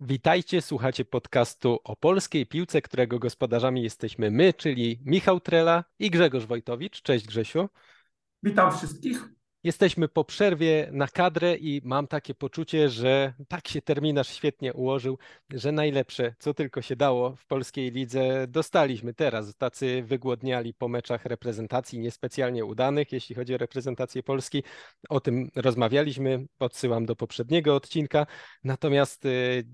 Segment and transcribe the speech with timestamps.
[0.00, 6.46] Witajcie, słuchacie podcastu o polskiej piłce, którego gospodarzami jesteśmy my, czyli Michał Trela i Grzegorz
[6.46, 7.02] Wojtowicz.
[7.02, 7.68] Cześć Grzesiu.
[8.42, 9.35] Witam wszystkich.
[9.66, 15.18] Jesteśmy po przerwie na kadrę i mam takie poczucie, że tak się terminarz świetnie ułożył,
[15.50, 19.56] że najlepsze, co tylko się dało w polskiej lidze, dostaliśmy teraz.
[19.56, 24.62] Tacy wygłodniali po meczach reprezentacji niespecjalnie udanych, jeśli chodzi o reprezentację Polski.
[25.08, 28.26] O tym rozmawialiśmy, odsyłam do poprzedniego odcinka.
[28.64, 29.64] Natomiast y,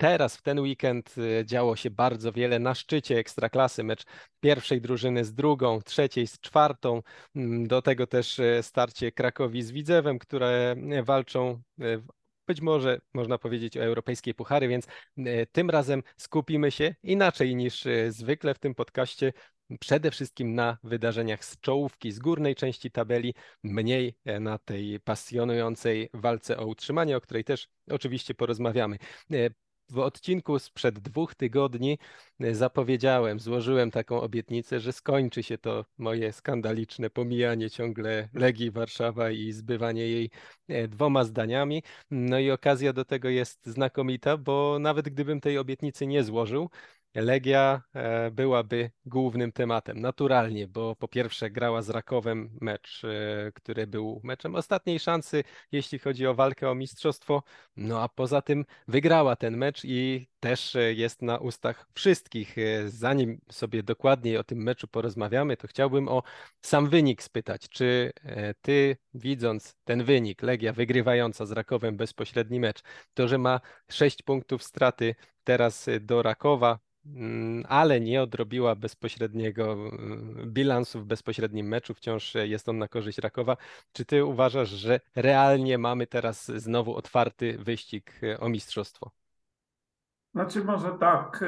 [0.00, 4.04] Teraz w ten weekend y, działo się bardzo wiele na szczycie ekstraklasy, mecz
[4.40, 7.02] pierwszej drużyny z drugą, trzeciej z czwartą,
[7.36, 11.62] mm, do tego też y, starcie Krakowi z Widzewem, które y, walczą
[12.46, 14.86] być może można powiedzieć o europejskiej puchary, więc
[15.52, 19.32] tym razem skupimy się inaczej niż zwykle w tym podcaście.
[19.80, 26.10] Przede wszystkim na wydarzeniach z czołówki, z górnej części tabeli, mniej e, na tej pasjonującej
[26.14, 28.98] walce o utrzymanie, o której też oczywiście porozmawiamy
[29.92, 31.98] w odcinku sprzed dwóch tygodni
[32.40, 39.30] e, zapowiedziałem, złożyłem taką obietnicę, że skończy się to moje skandaliczne pomijanie ciągle Legii Warszawa
[39.30, 40.30] i zbywanie jej
[40.68, 41.82] e, dwoma zdaniami.
[42.10, 46.70] No i okazja do tego jest znakomita, bo nawet gdybym tej obietnicy nie złożył,
[47.14, 53.86] Legia e, byłaby głównym tematem, naturalnie, bo po pierwsze grała z Rakowem mecz, e, który
[53.86, 57.42] był meczem ostatniej szansy, jeśli chodzi o walkę o mistrzostwo,
[57.76, 62.56] no a poza tym wygrała ten mecz i też e, jest na ustach wszystkich.
[62.86, 66.22] Zanim sobie dokładniej o tym meczu porozmawiamy, to chciałbym o
[66.62, 67.68] sam wynik spytać.
[67.68, 68.12] Czy
[68.62, 72.82] ty, widząc ten wynik, Legia wygrywająca z Rakowem bezpośredni mecz,
[73.14, 75.14] to, że ma 6 punktów straty
[75.50, 81.94] teraz do Rakowa, Mm, ale nie odrobiła bezpośredniego mm, bilansu w bezpośrednim meczu.
[81.94, 83.56] Wciąż jest on na korzyść Rakowa.
[83.92, 89.10] Czy ty uważasz, że realnie mamy teraz znowu otwarty wyścig o mistrzostwo?
[90.34, 91.44] Znaczy może tak,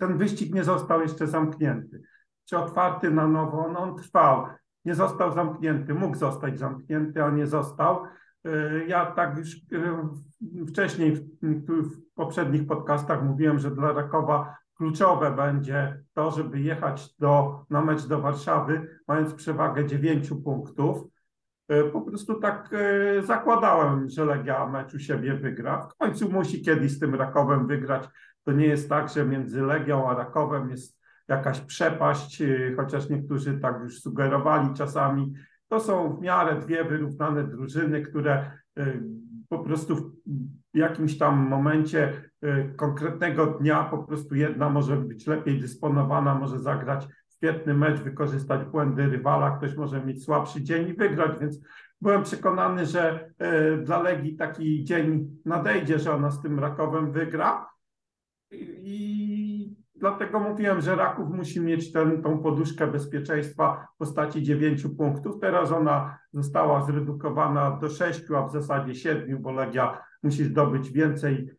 [0.00, 2.02] ten wyścig nie został jeszcze zamknięty.
[2.44, 3.68] Czy otwarty na nowo?
[3.72, 4.46] No on trwał.
[4.84, 8.04] Nie został zamknięty, mógł zostać zamknięty, a nie został.
[8.44, 9.56] E, ja tak już
[10.68, 17.84] wcześniej w poprzednich podcastach mówiłem, że dla Rakowa kluczowe będzie to, żeby jechać do, na
[17.84, 21.06] mecz do Warszawy, mając przewagę 9 punktów.
[21.68, 25.88] E, po prostu tak e, zakładałem, że Legia mecz u siebie wygra.
[25.88, 28.08] W końcu musi kiedyś z tym Rakowem wygrać.
[28.44, 33.58] To nie jest tak, że między Legią a Rakowem jest jakaś przepaść, e, chociaż niektórzy
[33.58, 35.34] tak już sugerowali czasami.
[35.70, 38.50] To są w miarę dwie wyrównane drużyny, które
[39.48, 39.96] po prostu
[40.74, 46.58] w jakimś tam momencie y, konkretnego dnia po prostu jedna może być lepiej dysponowana, może
[46.58, 51.60] zagrać świetny mecz, wykorzystać błędy rywala, ktoś może mieć słabszy dzień i wygrać, więc
[52.00, 57.70] byłem przekonany, że y, dla Legii taki dzień nadejdzie, że ona z tym Rakowem wygra.
[58.52, 59.39] I
[60.00, 65.40] dlatego mówiłem, że Raków musi mieć ten, tą poduszkę bezpieczeństwa w postaci dziewięciu punktów.
[65.40, 71.50] Teraz ona została zredukowana do sześciu, a w zasadzie siedmiu, bo Legia musi zdobyć więcej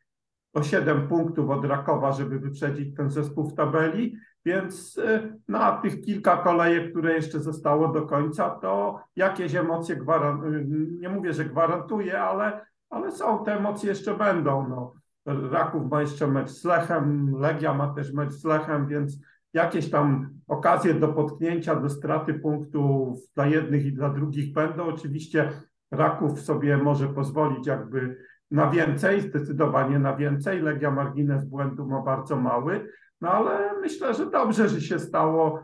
[0.54, 4.18] o 7 punktów od Rakowa, żeby wyprzedzić ten zespół w tabeli.
[4.46, 10.66] Więc y, na tych kilka kolejek, które jeszcze zostało do końca, to jakieś emocje gwarantuję,
[11.00, 14.68] nie mówię, że gwarantuję, ale, ale są, te emocje jeszcze będą.
[14.70, 15.01] No.
[15.26, 19.18] Raków ma jeszcze mecz z Lechem, Legia ma też mecz z Lechem, więc
[19.54, 24.84] jakieś tam okazje do potknięcia, do straty punktów dla jednych i dla drugich będą.
[24.84, 25.52] Oczywiście
[25.92, 28.18] Raków sobie może pozwolić jakby
[28.52, 30.62] na więcej, zdecydowanie na więcej.
[30.62, 32.88] Legia margines błędu ma bardzo mały,
[33.22, 35.64] no ale myślę, że dobrze, że się stało.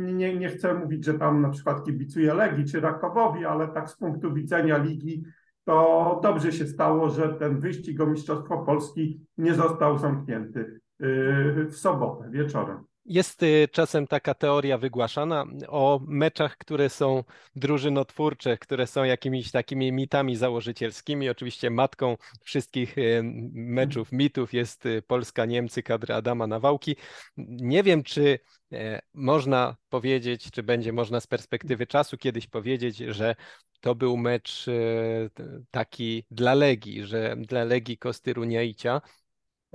[0.00, 3.96] Nie, nie chcę mówić, że tam na przykład kibicuję Legii czy Rakowowi, ale tak z
[3.96, 5.24] punktu widzenia ligi
[5.64, 11.76] to dobrze się stało, że ten wyścig o Mistrzostwo Polski nie został zamknięty yy, w
[11.76, 12.84] sobotę wieczorem.
[13.06, 17.24] Jest y, czasem taka teoria wygłaszana o meczach, które są
[17.56, 21.28] drużynotwórcze, które są jakimiś takimi mitami założycielskimi.
[21.28, 23.20] Oczywiście matką wszystkich y,
[23.52, 26.96] meczów, mitów jest y, Polska-Niemcy kadry Adama Nawałki.
[27.36, 28.38] Nie wiem, czy
[28.72, 33.36] e, można powiedzieć, czy będzie można z perspektywy czasu kiedyś powiedzieć, że
[33.80, 34.66] to był mecz
[35.70, 39.00] taki dla Legii, że dla Legii Kostyru Niaicia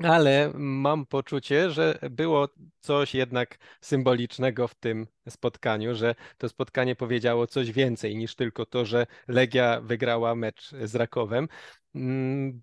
[0.04, 2.50] ale mam poczucie, że było
[2.80, 8.86] coś jednak symbolicznego w tym spotkaniu, że to spotkanie powiedziało coś więcej niż tylko to,
[8.86, 11.48] że Legia wygrała mecz z Rakowem.
[11.96, 12.62] Mm,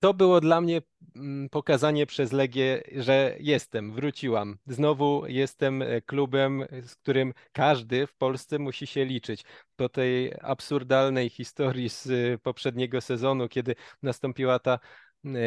[0.00, 0.82] to było dla mnie
[1.16, 4.58] mm, pokazanie przez Legię, że jestem, wróciłam.
[4.66, 9.44] Znowu jestem e, klubem, z którym każdy w Polsce musi się liczyć.
[9.76, 14.78] Po tej absurdalnej historii z e, poprzedniego sezonu, kiedy nastąpiła ta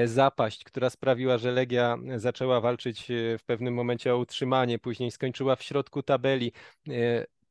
[0.06, 5.63] zapaść, która sprawiła, że Legia zaczęła walczyć w pewnym momencie o utrzymanie, później skończyła w
[5.63, 6.51] środku tabeli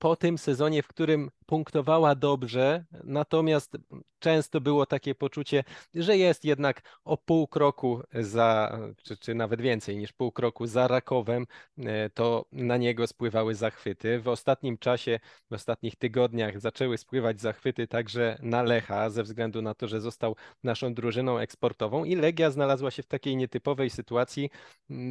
[0.00, 3.76] po tym sezonie, w którym punktowała dobrze, natomiast
[4.18, 5.64] często było takie poczucie,
[5.94, 10.88] że jest jednak o pół kroku za, czy, czy nawet więcej niż pół kroku za
[10.88, 11.46] Rakowem,
[11.78, 14.20] e, to na niego spływały zachwyty.
[14.20, 15.20] W ostatnim czasie,
[15.50, 20.36] w ostatnich tygodniach zaczęły spływać zachwyty także na Lecha, ze względu na to, że został
[20.64, 24.50] naszą drużyną eksportową i Legia znalazła się w takiej nietypowej sytuacji,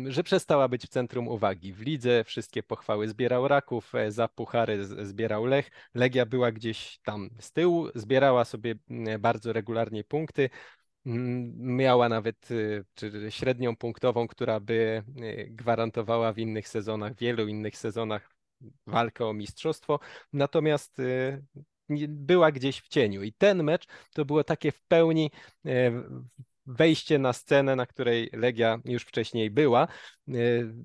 [0.08, 1.74] że przestała być w centrum uwagi.
[1.74, 5.70] W lidze wszystkie pochwały zbierał Raków, e, za puchary zbierał Lech.
[5.94, 8.76] Legia była gdzieś tam z tyłu, zbierała sobie
[9.20, 10.50] bardzo regularnie punkty.
[11.56, 12.86] Miała nawet y,
[13.30, 18.30] średnią punktową, która by y, gwarantowała w innych sezonach, wielu innych sezonach
[18.88, 20.00] walkę o mistrzostwo.
[20.34, 21.44] Natomiast y,
[22.08, 23.24] była gdzieś w cieniu.
[23.24, 25.32] I ten mecz to było takie w pełni
[26.70, 29.88] wejście na scenę, na której Legia już wcześniej była.
[30.28, 30.34] E,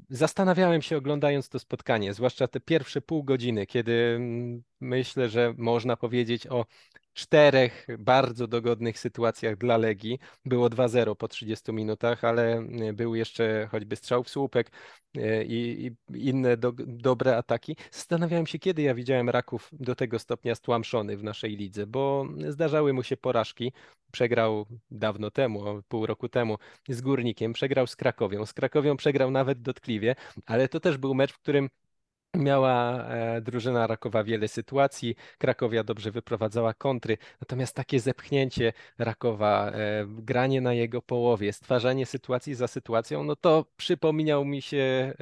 [0.08, 5.96] zastanawiałem się oglądając to spotkanie, zwłaszcza te pierwsze pół godziny, kiedy mm, myślę, że można
[5.96, 6.66] powiedzieć o
[7.14, 10.18] czterech bardzo dogodnych sytuacjach dla Legii.
[10.44, 14.70] Było 2-0 po 30 minutach, ale e, był jeszcze choćby strzał w słupek
[15.16, 17.76] e, i, inne do, dobre ataki.
[17.90, 22.92] Zastanawiałem się, kiedy ja widziałem Raków do tego stopnia stłamszony w naszej lidze, bo zdarzały
[22.92, 23.72] mu się porażki.
[24.12, 26.58] Przegrał dawno temu, pół roku temu
[26.88, 28.46] z Górnikiem, przegrał z Krakowią.
[28.46, 30.14] Z Krakowią przegrał nawet dotkliwie,
[30.46, 31.68] ale to też był mecz, w którym
[32.34, 40.06] Miała e, drużyna Rakowa wiele sytuacji, Krakowia dobrze wyprowadzała kontry, natomiast takie zepchnięcie Rakowa, e,
[40.08, 45.14] granie na jego połowie, stwarzanie sytuacji za sytuacją, no to przypomniał mi się e,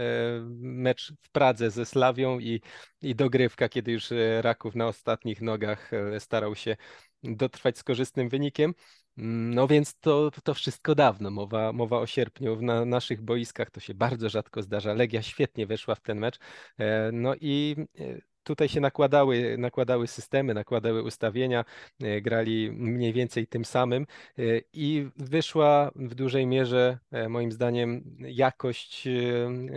[0.60, 2.60] mecz w Pradze ze Slawią i,
[3.02, 6.76] i dogrywka, kiedy już Raków na ostatnich nogach starał się
[7.24, 8.74] dotrwać z korzystnym wynikiem.
[9.16, 12.62] No więc to, to wszystko dawno, mowa, mowa o sierpniu.
[12.62, 14.94] Na naszych boiskach to się bardzo rzadko zdarza.
[14.94, 16.38] Legia świetnie weszła w ten mecz.
[16.78, 21.64] E, no i e, tutaj się nakładały, nakładały systemy, nakładały ustawienia,
[22.02, 24.06] e, grali mniej więcej tym samym
[24.38, 24.42] e,
[24.72, 29.08] i wyszła w dużej mierze, e, moim zdaniem, jakość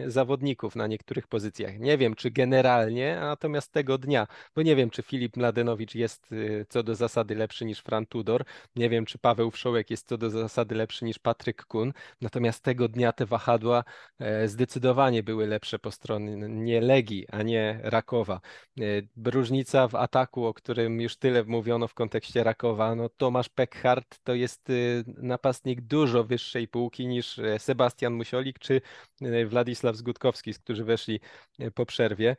[0.08, 1.80] zawodników na niektórych pozycjach.
[1.80, 6.30] Nie wiem, czy generalnie, natomiast tego dnia, bo nie wiem, czy Filip Mladenowicz jest
[6.70, 8.46] co do zasady lepszy niż Fran Tudor,
[8.76, 12.88] nie wiem, czy Paweł Wszołek jest co do zasady lepszy niż Patryk Kun, natomiast tego
[12.88, 13.84] dnia te wahadła
[14.46, 18.42] zdecydowanie były lepsze po stronie Legii, a nie Rakowa.
[18.80, 18.84] E,
[19.32, 24.34] różnica w ataku, o którym już tyle mówiono w kontekście Rakowa, no Tomasz Peckhardt to
[24.34, 28.82] jest y, napastnik dużo wyższej półki niż e, Sebastian Musiolik czy
[29.22, 31.20] e, Władysław Zgutkowski, którzy weszli
[31.74, 32.36] po przerwie.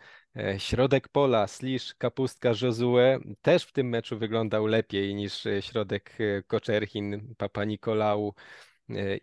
[0.58, 7.64] Środek pola, Slisz, Kapustka, Josue też w tym meczu wyglądał lepiej niż środek Koczerchin, Papa
[7.64, 8.34] Nikolału,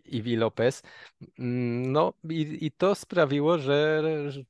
[0.04, 0.82] Iwi Lopez.
[1.38, 4.02] Mm, no i, i to sprawiło, że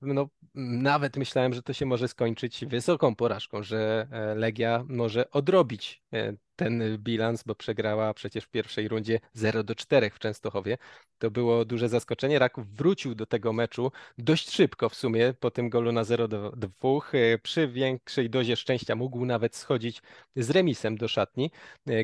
[0.02, 6.02] no, nawet myślałem, że to się może skończyć wysoką porażką, że e, Legia może odrobić
[6.12, 10.78] e, ten bilans, bo przegrała przecież w pierwszej rundzie 0 do 4 w Częstochowie.
[11.18, 12.38] To było duże zaskoczenie.
[12.38, 16.50] Raków wrócił do tego meczu dość szybko w sumie po tym golu na 0 do
[16.50, 16.70] 2.
[17.12, 20.02] E, przy większej dozie szczęścia mógł nawet schodzić
[20.36, 21.50] z remisem do szatni,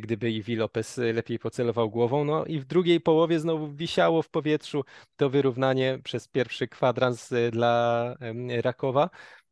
[0.00, 2.24] gdyby Iwi Lopez lepiej pocelował głową.
[2.24, 4.84] No i w drugiej połowie znowu wisiało w powietrzu
[5.16, 8.14] to wyrównanie przez pierwszy kwadrans dla
[8.62, 9.10] Rakowa.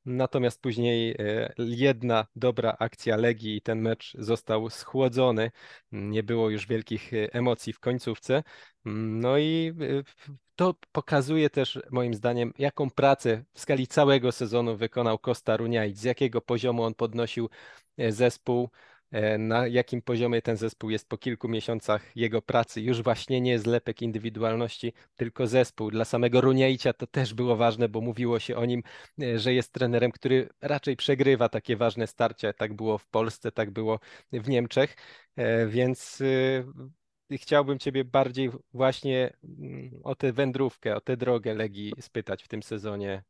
[0.08, 5.50] Natomiast później e, jedna dobra akcja Legii i ten mecz został schłodzony.
[5.92, 8.42] Nie było już wielkich e, emocji w końcówce.
[8.84, 10.02] No i e,
[10.56, 16.04] to pokazuje też moim zdaniem, jaką pracę w skali całego sezonu wykonał Costa Runiaic, z
[16.04, 17.48] jakiego poziomu on podnosił
[18.08, 18.70] zespół.
[19.10, 22.80] E, na jakim poziomie ten zespół jest po kilku miesiącach jego pracy.
[22.80, 25.90] Już właśnie nie zlepek indywidualności, tylko zespół.
[25.90, 28.82] Dla samego Runiejcia to też było ważne, bo mówiło się o nim,
[29.22, 32.52] e, że jest trenerem, który raczej przegrywa takie ważne starcia.
[32.52, 34.00] Tak było w Polsce, tak było
[34.32, 34.96] w Niemczech,
[35.36, 36.22] e, więc
[37.36, 42.62] chciałbym Ciebie bardziej właśnie mm, o tę wędrówkę, o tę drogę Legii spytać w tym
[42.62, 43.22] sezonie.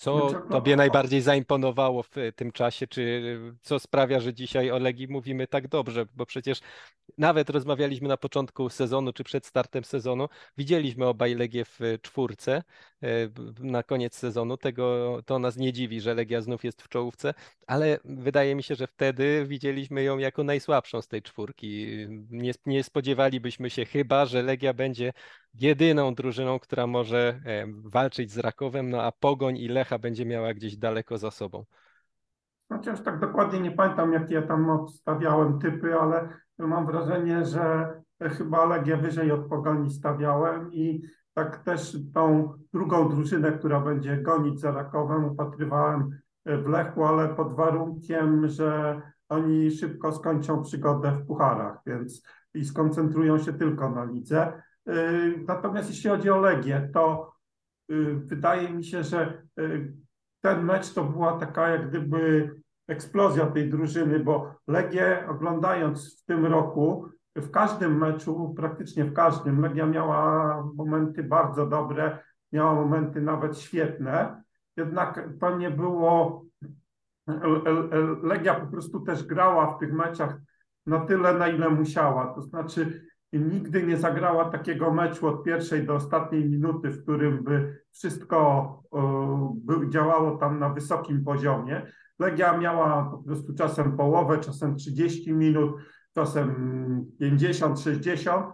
[0.00, 3.22] Co tobie najbardziej zaimponowało w tym czasie, czy
[3.60, 6.06] co sprawia, że dzisiaj o Legii mówimy tak dobrze?
[6.16, 6.60] Bo przecież
[7.20, 12.62] nawet rozmawialiśmy na początku sezonu, czy przed startem sezonu, widzieliśmy obaj Legię w czwórce
[13.02, 13.06] e,
[13.58, 14.56] na koniec sezonu.
[14.56, 17.34] Tego to nas nie dziwi, że Legia znów jest w czołówce,
[17.66, 21.86] ale wydaje mi się, że wtedy widzieliśmy ją jako najsłabszą z tej czwórki.
[22.30, 25.12] Nie, nie spodziewalibyśmy się chyba, że Legia będzie
[25.54, 30.54] jedyną drużyną, która może e, walczyć z Rakowem, no a Pogoń i Lecha będzie miała
[30.54, 31.64] gdzieś daleko za sobą.
[32.72, 37.94] Chociaż no tak dokładnie nie pamiętam, jakie ja tam obstawiałem typy, ale mam wrażenie, że
[38.20, 41.02] chyba Legię wyżej od Pogoni stawiałem i
[41.34, 46.10] tak też tą drugą drużynę, która będzie gonić za Rakowem, upatrywałem
[46.46, 52.22] w Lechu, ale pod warunkiem, że oni szybko skończą przygodę w pucharach, więc
[52.54, 54.62] i skoncentrują się tylko na lidze.
[55.48, 57.32] Natomiast jeśli chodzi o Legię, to
[58.16, 59.42] wydaje mi się, że
[60.40, 62.50] ten mecz to była taka jak gdyby
[62.90, 69.60] eksplozja tej drużyny, bo Legię oglądając w tym roku, w każdym meczu, praktycznie w każdym,
[69.60, 72.18] Legia miała momenty bardzo dobre,
[72.52, 74.42] miała momenty nawet świetne,
[74.76, 76.44] jednak to nie było.
[78.22, 80.36] Legia po prostu też grała w tych meczach
[80.86, 82.34] na tyle, na ile musiała.
[82.34, 87.82] To znaczy, nigdy nie zagrała takiego meczu od pierwszej do ostatniej minuty, w którym by
[87.92, 88.82] wszystko
[89.54, 91.86] by działało tam na wysokim poziomie.
[92.20, 95.76] Legia miała po prostu czasem połowę, czasem 30 minut,
[96.14, 98.46] czasem 50, 60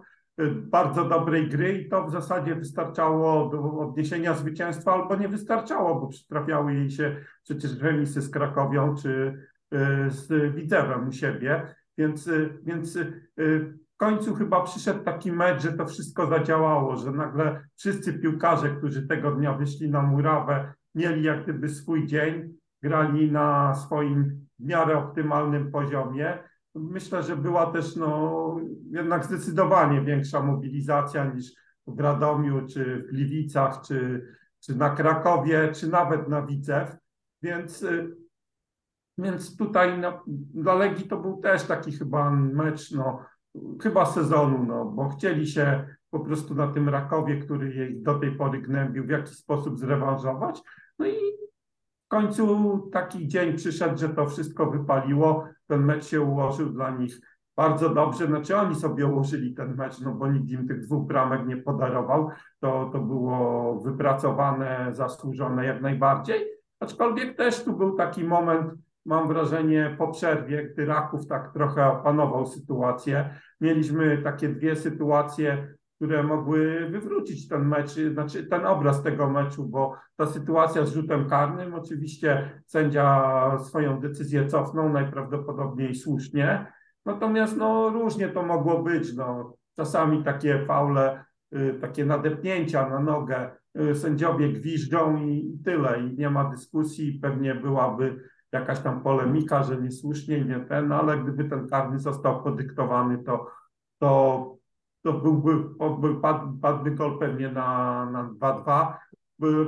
[0.52, 6.06] bardzo dobrej gry i to w zasadzie wystarczało do odniesienia zwycięstwa albo nie wystarczało, bo
[6.06, 9.38] przytrafiały jej się przecież remisy z Krakowią czy
[10.08, 12.30] z Widzewem u siebie, więc,
[12.64, 12.99] więc
[13.94, 19.06] w końcu chyba przyszedł taki mecz, że to wszystko zadziałało, że nagle wszyscy piłkarze, którzy
[19.06, 22.54] tego dnia wyszli na murawę, mieli jak gdyby swój dzień,
[22.87, 26.38] grali na swoim w miarę optymalnym poziomie.
[26.75, 28.57] Myślę, że była też no,
[28.90, 31.52] jednak zdecydowanie większa mobilizacja niż
[31.87, 34.26] w Radomiu, czy w Gliwicach, czy,
[34.61, 36.97] czy na Krakowie, czy nawet na Widzew.
[37.43, 37.87] Więc,
[39.19, 40.23] więc tutaj no,
[40.55, 43.25] dla Legii to był też taki chyba mecz, no,
[43.83, 48.33] chyba sezonu, no, bo chcieli się po prostu na tym Rakowie, który jej do tej
[48.33, 50.62] pory gnębił, w jakiś sposób zrewanżować.
[50.99, 51.46] No i
[52.06, 55.44] w końcu taki dzień przyszedł, że to wszystko wypaliło.
[55.66, 57.20] Ten mecz się ułożył dla nich
[57.56, 58.26] bardzo dobrze.
[58.26, 62.28] Znaczy oni sobie ułożyli ten mecz, no bo nikt im tych dwóch bramek nie podarował.
[62.60, 66.46] To, to było wypracowane, zasłużone jak najbardziej.
[66.80, 68.72] Aczkolwiek też tu był taki moment,
[69.04, 73.30] mam wrażenie, po przerwie, gdy Raków tak trochę opanował sytuację.
[73.60, 79.95] Mieliśmy takie dwie sytuacje, które mogły wywrócić ten mecz, znaczy ten obraz tego meczu, bo
[80.17, 86.73] ta sytuacja z rzutem karnym, oczywiście sędzia swoją decyzję cofnął, najprawdopodobniej słusznie,
[87.05, 89.57] natomiast no różnie to mogło być, no.
[89.76, 91.25] Czasami takie faule,
[91.55, 93.50] y, takie nadepnięcia na nogę,
[93.81, 98.21] y, sędziowie gwiżdżą i tyle i nie ma dyskusji, pewnie byłaby
[98.53, 103.50] jakaś tam polemika, że niesłusznie, nie ten, ale gdyby ten karny został podyktowany, to,
[103.99, 104.55] to
[105.06, 108.92] to byłby, padł, padłby gol pewnie na, na 2-2.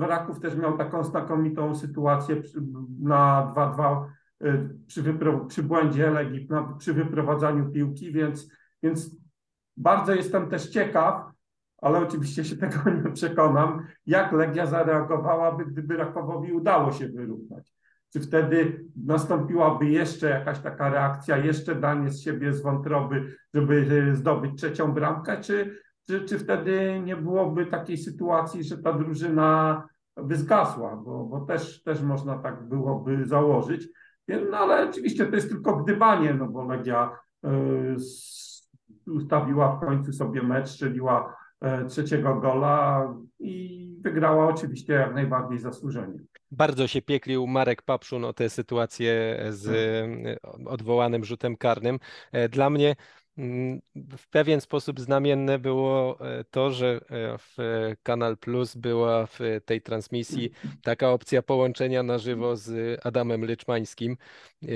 [0.01, 2.43] Raków też miał taką znakomitą sytuację
[3.01, 4.05] na 2-2
[4.45, 5.19] y, przy,
[5.49, 8.51] przy błędzie Legii, na, przy wyprowadzaniu piłki, więc,
[8.83, 9.17] więc
[9.77, 11.33] bardzo jestem też ciekaw,
[11.83, 17.78] ale oczywiście się tego nie przekonam, jak Legia zareagowałaby, gdyby Rakowowi udało się wyrównać
[18.13, 24.17] czy wtedy nastąpiłaby jeszcze jakaś taka reakcja, jeszcze danie z siebie z wątroby, żeby e,
[24.17, 29.83] zdobyć trzecią bramkę, czy, czy, czy wtedy nie byłoby takiej sytuacji, że ta drużyna
[30.17, 33.89] by zgasła, bo, bo też, też można tak byłoby założyć.
[34.51, 37.97] No ale oczywiście to jest tylko gdybanie, no bo Legia y,
[39.07, 41.37] ustawiła w końcu sobie mecz, strzeliła
[41.83, 46.19] y, trzeciego gola i wygrała oczywiście jak najbardziej zasłużenie.
[46.51, 49.65] Bardzo się pieklił Marek Papszun o tę sytuację z
[50.33, 50.67] tak.
[50.67, 51.99] odwołanym rzutem karnym.
[52.33, 52.97] E, dla mnie
[54.19, 57.57] w pewien sposób znamienne było e, to, że e, w
[58.03, 60.51] Kanal Plus była w tej transmisji
[60.83, 64.17] taka opcja połączenia na żywo z Adamem Lyczmańskim.
[64.63, 64.69] E,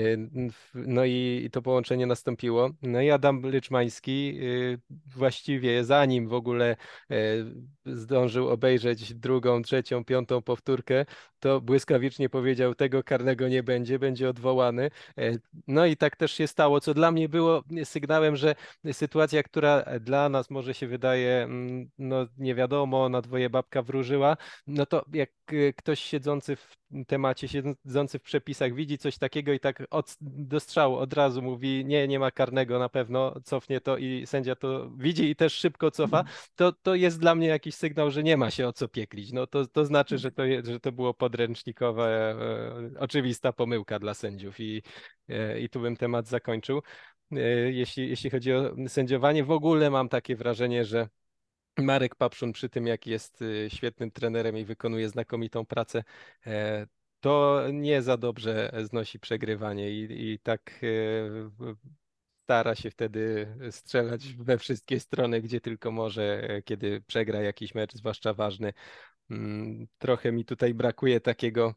[0.73, 2.69] no i to połączenie nastąpiło.
[2.81, 4.39] No i Adam Lyczmański
[5.15, 6.75] właściwie zanim w ogóle
[7.85, 11.05] zdążył obejrzeć drugą, trzecią, piątą powtórkę,
[11.39, 14.91] to błyskawicznie powiedział, tego karnego nie będzie, będzie odwołany.
[15.67, 18.52] No i tak też się stało, co dla mnie było sygnałem, że
[18.91, 24.37] sytuacja, która dla nas może się wydaje, mm, no nie wiadomo, na dwoje babka wróżyła,
[24.67, 26.75] no to jak y, ktoś siedzący w
[27.07, 31.85] temacie, siedzący w przepisach widzi coś takiego i tak od, do strzału od razu mówi,
[31.85, 35.91] nie, nie ma karnego na pewno, cofnie to i sędzia to widzi i też szybko
[35.91, 36.23] cofa,
[36.55, 39.31] to, to jest dla mnie jakiś sygnał, że nie ma się o co pieklić.
[39.31, 42.35] No to, to znaczy, że to, że to było podręcznikowe,
[42.95, 44.83] e, oczywista pomyłka dla sędziów i,
[45.29, 46.81] e, i tu bym temat zakończył.
[47.37, 49.43] E, jeśli, jeśli chodzi o sędziowanie.
[49.43, 51.09] W ogóle mam takie wrażenie, że
[51.77, 56.03] Marek Papszun przy tym, jak jest y, świetnym trenerem i wykonuje znakomitą pracę,
[56.45, 56.87] e,
[57.19, 61.49] to nie za dobrze znosi przegrywanie i, i tak e,
[62.43, 68.33] stara się wtedy strzelać we wszystkie strony, gdzie tylko może, kiedy przegra jakiś mecz, zwłaszcza
[68.33, 68.73] ważny.
[69.29, 71.75] Mm, trochę mi tutaj brakuje takiego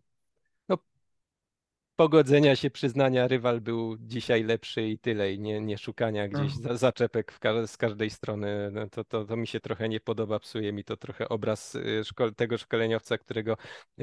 [1.96, 6.62] pogodzenia się, przyznania, rywal był dzisiaj lepszy i tyle, i nie, nie szukania gdzieś Mhm.
[6.62, 8.70] za, zaczepek ka z każdej strony.
[8.72, 12.04] No to, to, to mi się trochę nie podoba, psuje mi to trochę obraz y,
[12.04, 13.56] szko tego szkoleniowca, którego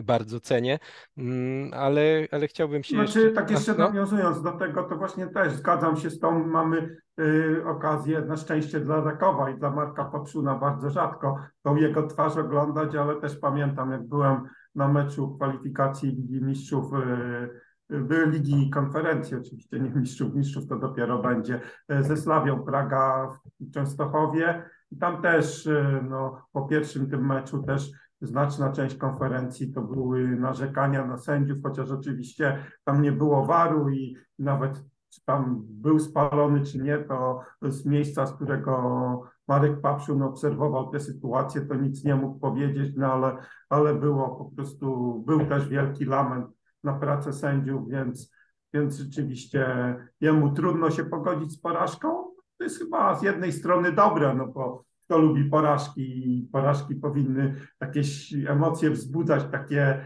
[0.04, 0.80] bardzo cenię,
[1.18, 3.36] mm, ale, ale chciałbym się Znaczy, jeszcze...
[3.36, 3.88] tak jeszcze no?
[3.88, 8.80] nawiązując do tego, to właśnie też zgadzam się z tą, mamy y, okazję, na szczęście
[8.80, 13.92] dla Rakowa i dla Marka Popszuna bardzo rzadko tą jego twarz oglądać, ale też pamiętam,
[13.92, 14.44] jak byłem
[14.76, 21.22] na meczu kwalifikacji Ligi Mistrzów, y, były Ligi Konferencji oczywiście, nie Mistrzów, Mistrzów to dopiero
[21.22, 21.60] będzie,
[21.92, 24.64] y, ze Slawią Praga w Częstochowie.
[24.92, 30.28] I tam też, y, no, po pierwszym tym meczu też znaczna część konferencji to były
[30.28, 34.84] narzekania na sędziów, chociaż oczywiście tam nie było waru i nawet
[35.14, 41.00] czy tam był spalony, czy nie, to z miejsca, z którego Marek Papszun obserwował tę
[41.00, 43.38] sytuację, to nic nie mógł powiedzieć, no ale,
[43.70, 46.48] ale było po prostu, był też wielki lament
[46.84, 48.32] na pracę sędziów, więc,
[48.74, 52.10] więc rzeczywiście jemu trudno się pogodzić z porażką.
[52.58, 57.56] To jest chyba z jednej strony dobre, no bo kto lubi porażki i porażki powinny
[57.82, 60.06] jakieś emocje wzbudzać, takie,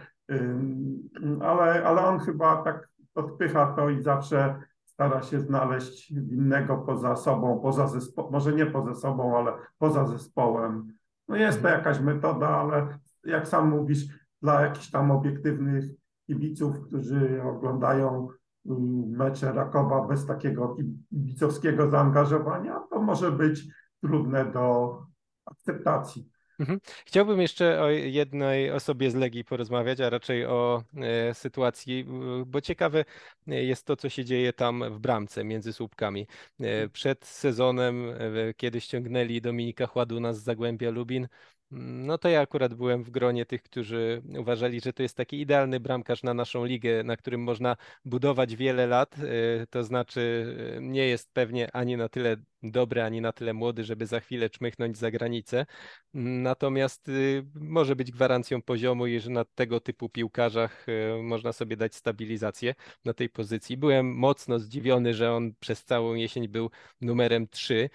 [1.42, 7.60] ale, ale on chyba tak odpycha to i zawsze stara się znaleźć innego poza sobą,
[7.60, 10.94] poza zespołem, może nie poza sobą, ale poza zespołem.
[11.28, 12.88] No jest to jakaś metoda, ale
[13.24, 14.06] jak sam mówisz,
[14.42, 15.86] dla jakichś tam obiektywnych
[16.28, 18.28] kibiców, którzy oglądają
[19.08, 20.76] mecze Rakowa bez takiego
[21.12, 23.64] kibicowskiego zaangażowania, to może być
[24.02, 24.98] trudne do
[25.46, 26.30] akceptacji.
[26.60, 26.80] Mhm.
[27.06, 32.06] Chciałbym jeszcze o jednej osobie z Legii porozmawiać, a raczej o e, sytuacji,
[32.46, 33.06] bo ciekawe
[33.48, 36.28] jest to, co się dzieje tam w bramce między słupkami.
[36.60, 41.28] E, przed sezonem, e, kiedy ściągnęli Dominika Chładuna z Zagłębia Lubin,
[41.72, 45.80] no to ja akurat byłem w gronie tych, którzy uważali, że to jest taki idealny
[45.80, 49.16] bramkarz na naszą ligę, na którym można budować wiele lat.
[49.70, 54.20] To znaczy, nie jest pewnie ani na tyle dobry, ani na tyle młody, żeby za
[54.20, 55.66] chwilę czmychnąć za granicę.
[56.14, 57.12] Natomiast
[57.56, 60.86] może być gwarancją poziomu i że na tego typu piłkarzach
[61.24, 63.78] można sobie dać stabilizację na tej pozycji.
[63.78, 66.70] Byłem mocno zdziwiony, że on przez całą jesień był
[67.02, 67.90] numerem 3.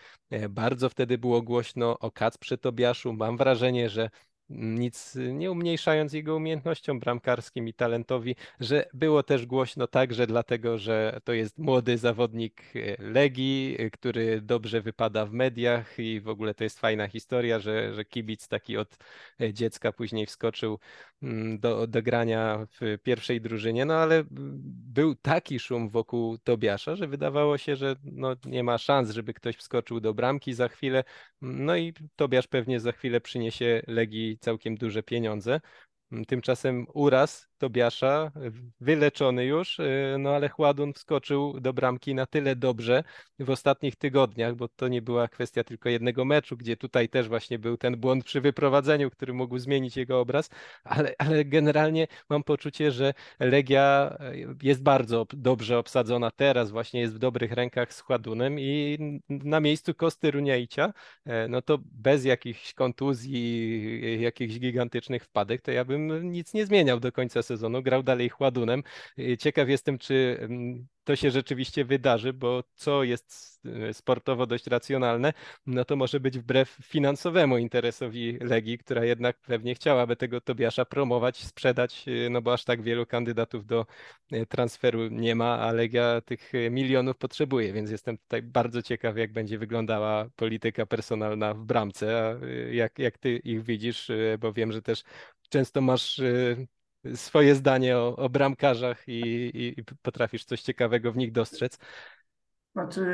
[0.51, 3.12] Bardzo wtedy było głośno o Kacprze Tobiaszu.
[3.12, 4.11] Mam wrażenie, że
[4.51, 11.21] nic nie umniejszając jego umiejętnościom bramkarskim i talentowi, że było też głośno także dlatego, że
[11.25, 16.55] to jest młody zawodnik e, Legii, e, który dobrze wypada w mediach i w ogóle
[16.55, 18.97] to jest fajna historia, że, że kibic taki od
[19.41, 20.79] e, dziecka później wskoczył
[21.23, 27.07] mm, do, do grania w pierwszej drużynie, no ale był taki szum wokół Tobiasza, że
[27.09, 31.05] wydawało się, że no, nie ma szans, żeby ktoś wskoczył do bramki za chwilę,
[31.43, 35.61] no i Tobiasz pewnie za chwilę przyniesie Legii całkiem duże pieniądze.
[36.29, 38.33] Tymczasem uraz Tobiasza,
[38.81, 43.05] wyleczony już, y, no ale Chładun wskoczył do bramki na tyle dobrze
[43.38, 47.59] w ostatnich tygodniach, bo to nie była kwestia tylko jednego meczu, gdzie tutaj też właśnie
[47.59, 50.51] był ten błąd przy wyprowadzeniu, który mógł zmienić jego obraz,
[50.85, 57.14] ale, ale generalnie mam poczucie, że Legia y, jest bardzo dobrze obsadzona teraz, właśnie jest
[57.14, 58.98] w dobrych rękach z Chładunem i
[59.29, 60.92] na miejscu Kosty Runiaicia,
[61.25, 67.01] e, no to bez jakichś kontuzji, jakichś gigantycznych wpadek, to ja bym nic nie zmieniał
[67.01, 68.83] do końca sezonu sezonu, grał dalej Chładunem.
[69.38, 75.33] Ciekaw jestem, czy mm, to się rzeczywiście wydarzy, bo co jest e, sportowo dość racjonalne,
[75.67, 81.37] no to może być wbrew finansowemu interesowi Legii, która jednak pewnie chciałaby tego Tobiasza promować,
[81.45, 83.87] sprzedać, e, no bo aż tak wielu kandydatów do
[84.49, 89.59] transferu nie ma, a Legia tych milionów potrzebuje, więc jestem tutaj bardzo ciekaw, jak będzie
[89.59, 95.03] wyglądała polityka personalna w bramce, jak, jak ty ich widzisz, bo wiem, że też
[95.51, 96.21] często masz
[97.15, 101.79] swoje zdanie o, o bramkarzach i, i, potrafisz coś ciekawego w nich dostrzec.
[102.73, 103.05] Znaczy,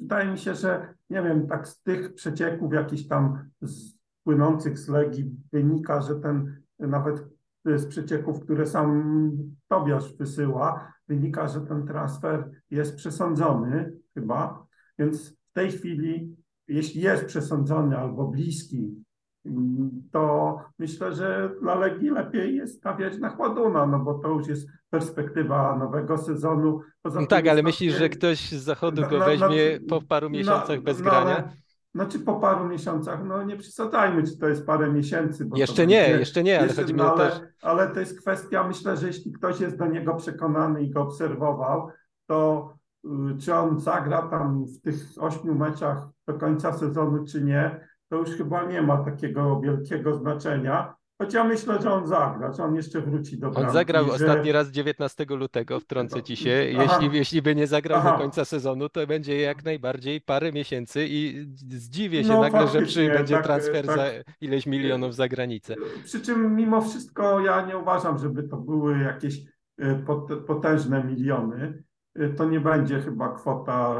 [0.00, 4.88] wydaje mi się, że nie wiem, tak z tych przecieków jakichś tam z, płynących z
[4.88, 7.24] Legii wynika, że ten nawet
[7.64, 9.30] z przecieków, które sam
[9.68, 14.66] Tobiasz wysyła, wynika, że ten transfer jest przesądzony chyba,
[14.98, 16.36] więc w tej chwili,
[16.68, 19.04] jeśli jest przesądzony albo bliski
[20.12, 24.68] to myślę, że dla Legii lepiej jest stawiać na Chładuna, no bo to już jest
[24.90, 26.80] perspektywa nowego sezonu.
[27.02, 31.02] Poza no tak, ale myślisz, że ktoś z zachodu go weźmie po paru miesiącach bez
[31.02, 31.48] grania?
[31.94, 35.48] Znaczy po paru miesiącach, no nie przesadzajmy, czy to jest parę miesięcy.
[35.54, 37.40] jeszcze nie, będzie, jeszcze nie, ale jeszcze, chodzi mi o ale, też...
[37.62, 41.88] ale to jest kwestia, myślę, że jeśli ktoś jest do niego przekonany i go obserwował,
[42.26, 42.70] to
[43.04, 43.08] y,
[43.40, 48.30] czy on zagra tam w tych ośmiu meczach do końca sezonu, czy nie, to już
[48.30, 50.94] chyba nie ma takiego wielkiego znaczenia.
[51.22, 53.66] Choć ja myślę, że on zagra, że on jeszcze wróci do bramki.
[53.68, 54.12] On zagrał że...
[54.12, 56.50] ostatni raz 19 lutego, wtrącę ci się.
[56.50, 58.12] Jeśli, jeśli by nie zagrał Aha.
[58.12, 62.82] do końca sezonu, to będzie jak najbardziej parę miesięcy i zdziwię się No, nagle, że
[62.82, 63.96] przybędzie tak, transfer tak.
[63.96, 64.04] za
[64.40, 65.74] ileś milionów za granicę.
[66.04, 69.38] Przy czym mimo wszystko ja nie uważam, żeby to były jakieś
[69.80, 71.82] y, pot- potężne miliony.
[72.20, 73.94] Y, To nie będzie chyba kwota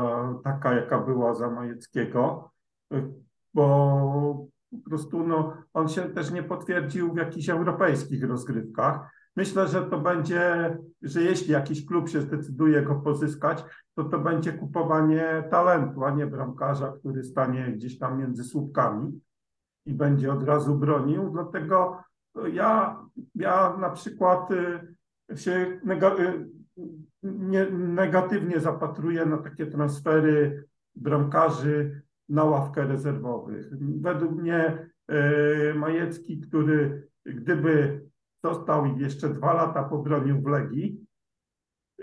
[0.45, 2.51] taka, jaka była za Majeckiego,
[2.95, 3.26] y,
[3.57, 9.11] bo po prostu no, on się też nie potwierdził w jakichś europejskich rozgrywkach.
[9.37, 13.65] Myślę, że to będzie, że jeśli jakiś klub się zdecyduje go pozyskać,
[13.95, 19.21] to to będzie kupowanie talentu, a nie bramkarza, który stanie gdzieś tam między słupkami
[19.87, 21.31] i będzie od razu bronił.
[21.31, 22.03] Dlatego
[22.53, 23.01] ja,
[23.35, 25.81] ja na przykład y, się
[26.21, 26.51] y,
[27.23, 30.65] nie, negatywnie zapatruję na takie transfery
[30.95, 33.71] bramkarzy na ławkę rezerwowych.
[34.01, 34.89] Według mnie
[35.71, 38.01] y, Majecki, który gdyby
[38.45, 41.07] został i jeszcze dwa lata pobronił w Legii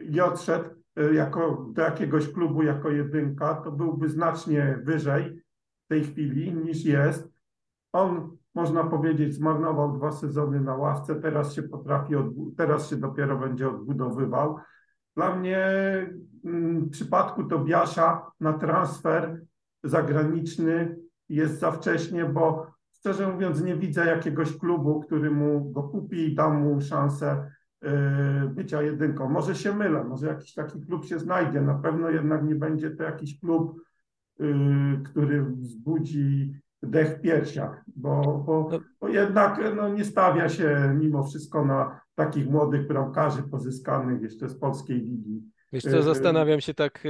[0.02, 5.42] i odszedł y, jako, do jakiegoś klubu jako jedynka, to byłby znacznie wyżej
[5.86, 7.34] w tej chwili niż jest.
[7.94, 12.14] On, można powiedzieć, zmarnował dwa sezony na ławce, teraz się potrafi,
[12.58, 14.58] teraz się dopiero będzie odbudowywał.
[15.16, 15.58] Dla mnie
[16.46, 19.42] mm, w przypadku Tobiasza na transfer
[19.84, 20.96] zagraniczny
[21.30, 26.36] jest za wcześnie, bo szczerze mówiąc nie widzę jakiegoś klubu, który mu go kupi i
[26.36, 27.52] da mu szansę
[27.84, 27.88] y,
[28.50, 29.30] bycia jedynką.
[29.30, 33.04] Może się mylę, może jakiś taki klub się znajdzie, na pewno jednak nie będzie to
[33.04, 33.82] jakiś klub,
[34.42, 34.46] y,
[35.04, 38.70] który wzbudzi dech w piersiach, bo, bo,
[39.02, 44.60] bo jednak no, nie stawia się mimo wszystko na takich młodych bramkarzy pozyskanych jeszcze z
[44.60, 45.53] polskiej ligi.
[45.74, 47.10] Wiesz co, y, zastanawiam się tak e,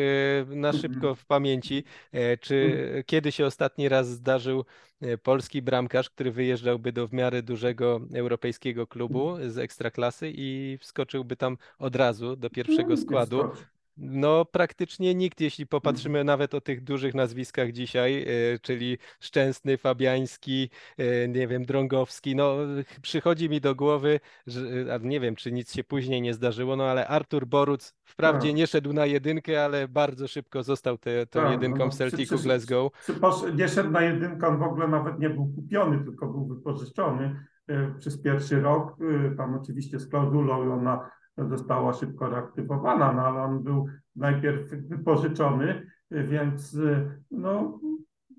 [0.55, 0.81] na Mhm.
[0.81, 4.65] szybko w pamięci, e, czy kiedy się ostatni raz zdarzył
[5.01, 11.35] e, polski bramkarz, który wyjeżdżałby do w miarę dużego europejskiego klubu z ekstraklasy i wskoczyłby
[11.35, 13.51] tam od razu do pierwszego Nie składu.
[13.97, 20.69] No, praktycznie nikt, jeśli popatrzymy nawet o tych dużych nazwiskach dzisiaj, e, czyli Szczęsny, Fabiański,
[20.97, 22.55] e, nie wiem, Drągowski, no
[22.87, 24.59] ch- przychodzi mi do głowy, że,
[24.93, 28.57] a nie wiem, czy nic się później nie zdarzyło, no ale Artur Boruc wprawdzie Tak.
[28.57, 32.39] nie szedł na jedynkę, ale bardzo szybko został te, tą Tak, jedynką no, w Celticu
[32.39, 32.91] Glasgow.
[33.03, 36.45] Przy, posz- nie szedł na jedynkę, on w ogóle nawet nie był kupiony, tylko był
[36.47, 38.95] wypożyczony e, przez pierwszy rok.
[39.31, 44.69] e, Tam oczywiście z klauzulą i ona została szybko reaktywowana, no ale on był najpierw
[44.69, 47.79] wypożyczony, więc e, no.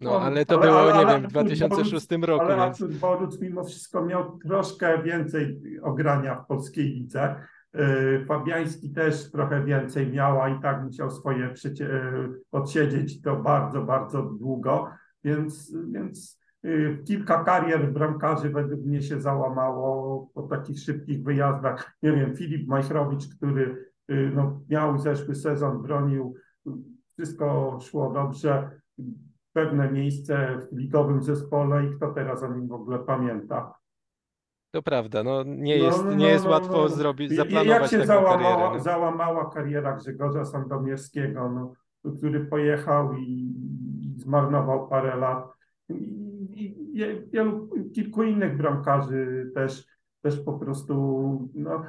[0.00, 3.64] No, on- ale to było, nie wiem, w Artur 2006 roku, Ale więc Boruc mimo
[3.64, 7.36] wszystko miał troszkę więcej ogrania w polskiej lidze.
[7.74, 13.82] Yy, Fabiański też trochę więcej miał, a i tak musiał swoje yy, odsiedzieć to bardzo,
[13.82, 14.88] bardzo długo,
[15.24, 16.43] więc, więc
[17.04, 21.96] kilka karier bramkarzy według mnie się załamało po takich szybkich wyjazdach.
[22.02, 26.34] Nie wiem, Filip Majchrowicz, który yy, no, miał zeszły sezon, bronił,
[27.12, 28.70] wszystko szło dobrze,
[29.52, 33.74] pewne miejsce w ligowym zespole i kto teraz o nim w ogóle pamięta.
[34.70, 36.88] to prawda, no nie No, jest, no, nie no, jest no, łatwo no.
[36.88, 38.70] zrobić, i Jak zaplanować się załamała, karierę.
[38.76, 38.80] no.
[38.82, 41.72] załamała kariera Grzegorza Sandomierskiego,
[42.18, 43.54] który pojechał i,
[44.02, 45.48] i zmarnował parę lat.
[45.88, 46.23] I,
[46.56, 46.94] i,
[47.32, 49.86] wielu, kilku innych bramkarzy też,
[50.22, 51.50] też po prostu.
[51.54, 51.84] No,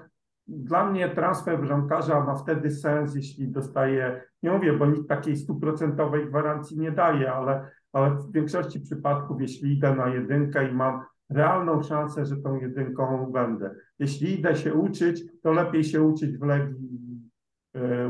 [0.48, 6.28] dla mnie transfer bramkarza ma wtedy sens, jeśli dostaje, nie mówię, bo nikt takiej stuprocentowej
[6.28, 11.84] gwarancji nie daje, ale, ale w większości przypadków, jeśli idę na jedynkę i mam realną
[11.84, 13.76] szansę, że tą jedynką będę.
[14.00, 17.05] Jeśli idę się uczyć, to lepiej się uczyć w Legii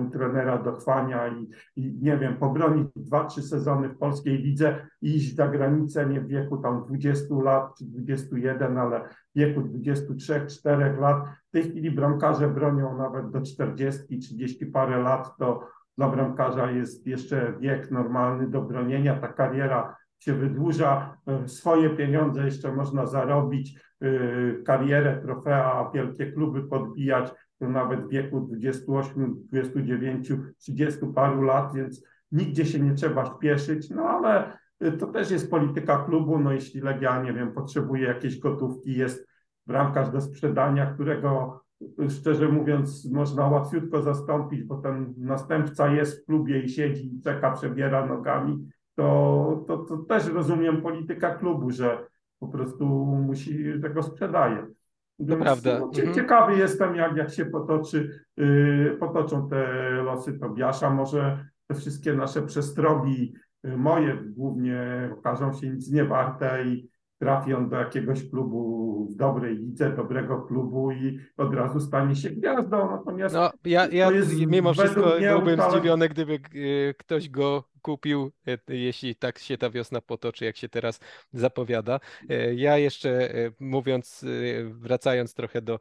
[0.08, 5.36] u trenera Dochwania i, i nie wiem, pobronić dwa, trzy sezony w polskiej lidze iść
[5.36, 11.26] za granicę nie w wieku tam 20 lat czy 21, ale w wieku 23-4 lat.
[11.48, 17.08] W tej chwili bramkarze bronią nawet do 40, 30 parę lat, to dla bramkarza jest
[17.08, 19.20] jeszcze wiek normalny do bronienia.
[19.20, 24.08] Ta kariera się wydłuża, e, swoje pieniądze jeszcze można zarobić, e,
[24.64, 32.04] karierę, trofea, wielkie kluby podbijać, to nawet w wieku 28, 29, 30 paru lat, więc
[32.32, 34.58] nigdzie się nie trzeba śpieszyć, no ale
[35.00, 39.28] to też jest polityka klubu, no jeśli Legia, nie wiem, potrzebuje jakiejś gotówki, jest
[39.68, 41.62] bramkarz do sprzedania, którego
[42.10, 48.06] szczerze mówiąc można łatwiutko zastąpić, bo ten następca jest w klubie i siedzi czeka, przebiera
[48.06, 52.08] nogami, to, to, to też rozumiem polityka klubu, że
[52.40, 54.68] po prostu musi, że go sprzedaje.
[55.20, 55.80] Więc, prawda.
[55.80, 56.14] No, Mhm.
[56.14, 59.66] ciekawy jestem, jak, jak się potoczy, yy, potoczą te
[60.04, 60.90] losy Tobiasza.
[60.90, 67.54] Może te wszystkie nasze przestrogi, yy, moje głównie, okażą się nic nie warte i trafi
[67.54, 72.92] on do jakiegoś klubu w dobrej lidze, dobrego klubu i od razu stanie się gwiazdą.
[72.92, 74.10] Natomiast No, ja, ja
[74.48, 79.70] mimo wszystko byłbym ustaleń- zdziwiony, gdyby e, ktoś go kupił, e, jeśli tak się ta
[79.70, 81.00] wiosna potoczy, jak się teraz
[81.34, 82.00] zapowiada.
[82.30, 84.26] E, Ja jeszcze e, mówiąc,
[84.72, 85.80] wracając trochę do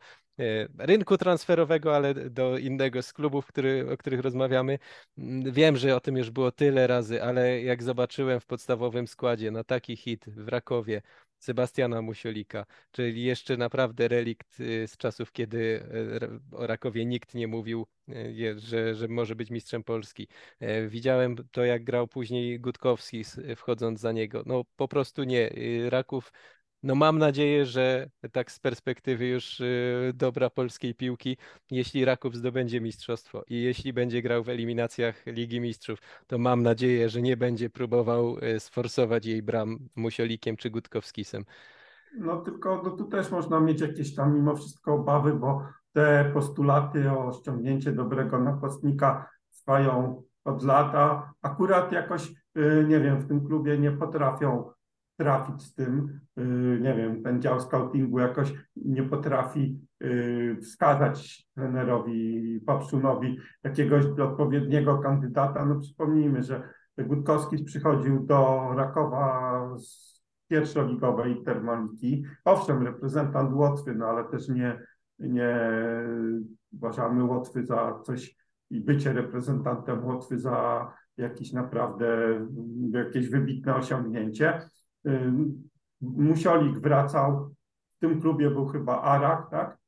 [0.79, 4.79] rynku transferowego, ale do innego z klubów, który, o których rozmawiamy.
[5.19, 9.51] m, Wiem, że o tym już było tyle razy, ale jak zobaczyłem w podstawowym składzie
[9.51, 11.03] na taki hit w Rakowie
[11.45, 15.59] Sebastiana Musiolika, czyli jeszcze naprawdę relikt y, z czasów, kiedy
[16.53, 20.29] y, o Rakowie nikt nie mówił, y, że, że może być mistrzem Polski.
[20.61, 23.25] E, Widziałem to, jak grał później Gutkowski,
[23.57, 24.43] wchodząc za niego.
[24.47, 25.51] No po prostu nie.
[25.89, 26.33] Raków,
[26.85, 31.37] no mam nadzieję, że tak z perspektywy już y, dobra polskiej piłki,
[31.71, 37.09] jeśli Raków zdobędzie mistrzostwo i jeśli będzie grał w eliminacjach Ligi Mistrzów, to mam nadzieję,
[37.09, 41.45] że nie będzie próbował y, sforsować jej bram Musiolikiem czy Gutkowskisem.
[42.19, 47.11] No tylko no, tu też można mieć jakieś tam mimo wszystko obawy, bo te postulaty
[47.11, 51.33] o ściągnięcie dobrego napastnika trwają od lata.
[51.43, 54.74] Akurat jakoś, y, nie wiem, w tym klubie nie potrafią
[55.17, 56.21] trafić z tym.
[56.39, 64.99] Y, Nie wiem, ten dział scoutingu jakoś nie potrafi y, wskazać trenerowi Papszunowi jakiegoś odpowiedniego
[64.99, 65.65] kandydata.
[65.65, 66.63] No przypomnijmy, że
[66.99, 70.15] Gutkowski przychodził do Rakowa z
[70.49, 72.25] pierwszoligowej Termaliki.
[72.45, 74.81] Owszem, reprezentant Łotwy, no ale też nie,
[75.19, 75.59] nie
[76.73, 78.37] uważamy Łotwy za coś
[78.71, 82.07] i bycie reprezentantem Łotwy za jakieś naprawdę
[82.91, 84.61] jakieś wybitne osiągnięcie.
[86.01, 87.55] Musiolik wracał,
[87.97, 89.79] w tym klubie był chyba Arak, tak?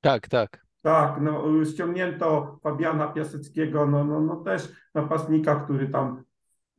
[0.00, 0.64] Tak, tak.
[0.82, 6.22] Tak, no ściągnięto Fabiana Piaseckiego, no, no, no też napastnika, który tam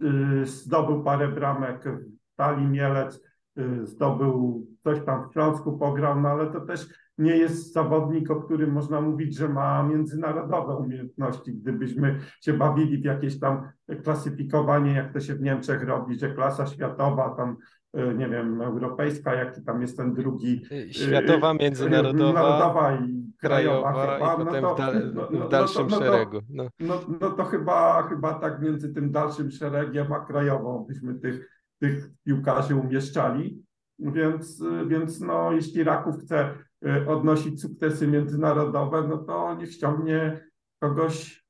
[0.02, 3.22] y, zdobył parę bramek w Tali Mielec,
[3.58, 8.36] y, zdobył coś tam w Śląsku pograł, no ale to też nie jest zawodnik, o
[8.36, 11.54] którym można mówić, że ma międzynarodowe umiejętności.
[11.54, 13.70] Gdybyśmy się bawili w jakieś tam
[14.04, 17.58] klasyfikowanie, jak to się w Niemczech robi, że klasa światowa, tam
[17.98, 23.26] y, nie wiem, europejska, jaki tam jest ten drugi Y, Światowa, y, międzynarodowa, narodowa i
[23.42, 26.06] krajowa, krajowa chyba, i no potem to, w, no, no, w dalszym no to, no
[26.06, 26.40] szeregu.
[26.50, 26.68] No.
[26.80, 31.50] no, no to chyba, chyba tak między tym dalszym szeregiem a krajową byśmy tych,
[31.80, 33.66] tych piłkarzy umieszczali.
[34.00, 40.48] Więc, więc no, jeśli Raków chce y, odnosić sukcesy międzynarodowe, no to niech ściągnie
[40.80, 41.46] kogoś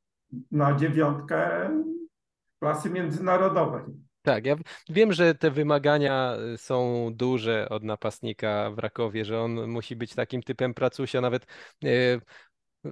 [0.51, 1.69] na dziewiątkę
[2.59, 3.83] klasy międzynarodowej.
[4.21, 4.55] Tak, ja
[4.89, 10.15] wiem, że te wymagania y, są duże od napastnika w Rakowie, że on musi być
[10.15, 11.21] takim typem pracusia.
[11.21, 11.45] Nawet
[11.83, 12.21] y,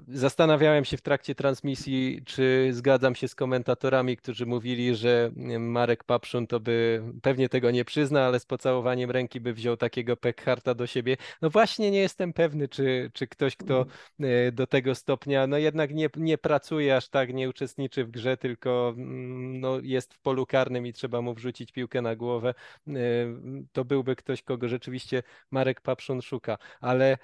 [0.08, 6.04] zastanawiałem się w trakcie transmisji, czy zgadzam się z komentatorami, którzy mówili, że y, Marek
[6.04, 10.74] Papszun to by pewnie tego nie przyzna, ale z pocałowaniem ręki by wziął takiego Pekharta
[10.76, 11.18] do siebie.
[11.42, 13.86] No właśnie nie jestem pewny, czy, czy ktoś, kto
[14.22, 18.38] y, do tego stopnia, no jednak nie, nie pracuje aż tak, nie uczestniczy w grze,
[18.38, 22.54] tylko mm, no, jest w polu karnym i trzeba mu wrzucić piłkę na głowę,
[22.88, 22.94] y,
[23.72, 27.18] to byłby ktoś, kogo rzeczywiście Marek Papszun szuka, ale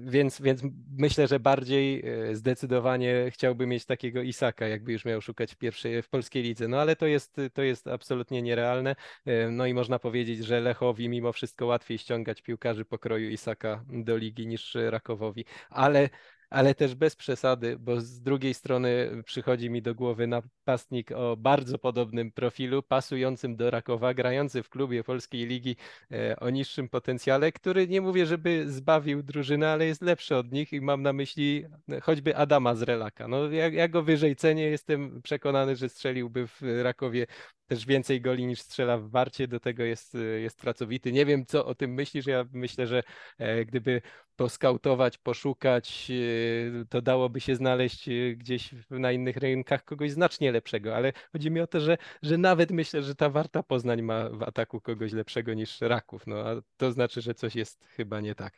[0.00, 0.62] więc, więc
[0.98, 6.08] myślę, że bardziej y, zdecydowanie chciałby mieć takiego Isaka, jakby już miał szukać pierwszej, w
[6.08, 6.68] polskiej lidze.
[6.68, 8.96] No ale to jest, to jest absolutnie nierealne.
[9.28, 14.16] Y, No i można powiedzieć, że Lechowi mimo wszystko łatwiej ściągać piłkarzy pokroju Isaka do
[14.16, 15.44] ligi niż Rakowowi.
[15.70, 16.08] Ale,
[16.50, 21.78] ale też bez przesady, bo z drugiej strony przychodzi mi do głowy napastnik o bardzo
[21.78, 25.76] podobnym profilu, pasującym do Rakowa, grający w klubie polskiej ligi
[26.12, 30.72] e, o niższym potencjale, który nie mówię, żeby zbawił drużynę, ale jest lepszy od nich
[30.72, 31.64] i mam na myśli
[32.02, 33.28] choćby Adama z Relaka.
[33.28, 37.26] No, ja, ja go wyżej cenię, jestem przekonany, że strzeliłby w Rakowie
[37.70, 41.12] też więcej goli niż strzela w Warcie, do tego jest, jest pracowity.
[41.12, 43.02] Nie wiem, co o tym myślisz, ja myślę, że
[43.38, 44.02] e, gdyby
[44.36, 50.96] poskautować, poszukać, e, to dałoby się znaleźć e, gdzieś na innych rynkach kogoś znacznie lepszego,
[50.96, 54.42] ale chodzi mi o to, że, że nawet myślę, że ta Warta Poznań ma w
[54.42, 58.54] ataku kogoś lepszego niż Raków, no a to znaczy, że coś jest chyba nie tak.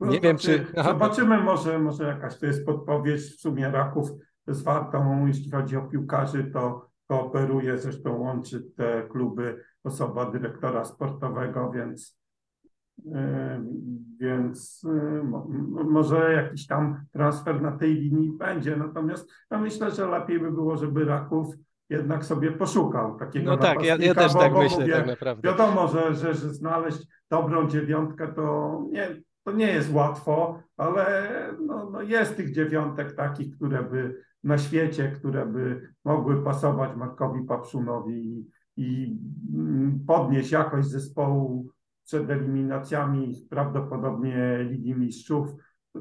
[0.00, 3.70] No, Nie wiem, znaczy, czy- aha, Zobaczymy, może, może jakaś to jest podpowiedź w sumie
[3.70, 4.10] Raków
[4.46, 11.70] z Wartą, jeśli chodzi o piłkarzy, to kooperuje, zresztą łączy te kluby osoba dyrektora sportowego,
[11.70, 12.18] więc,
[13.04, 13.14] yy,
[14.20, 15.32] więc m-
[15.90, 18.76] może jakiś tam transfer na tej linii będzie.
[18.76, 21.54] Natomiast ja myślę, że lepiej by było, żeby Raków
[21.90, 25.06] jednak sobie poszukał takiego No tak, ja, ja też bo- tak bo myślę mówię, tak
[25.06, 25.48] naprawdę.
[25.48, 31.30] Wiadomo, że, że, że znaleźć dobrą dziewiątkę to nie, to nie jest łatwo, ale
[31.66, 37.44] no, no jest tych dziewiątek takich, które by na świecie, które by mogły pasować Markowi
[37.44, 39.18] Papszunowi i,
[39.54, 41.70] mm, podnieść jakość zespołu
[42.04, 45.54] przed eliminacjami prawdopodobnie Ligi Mistrzów,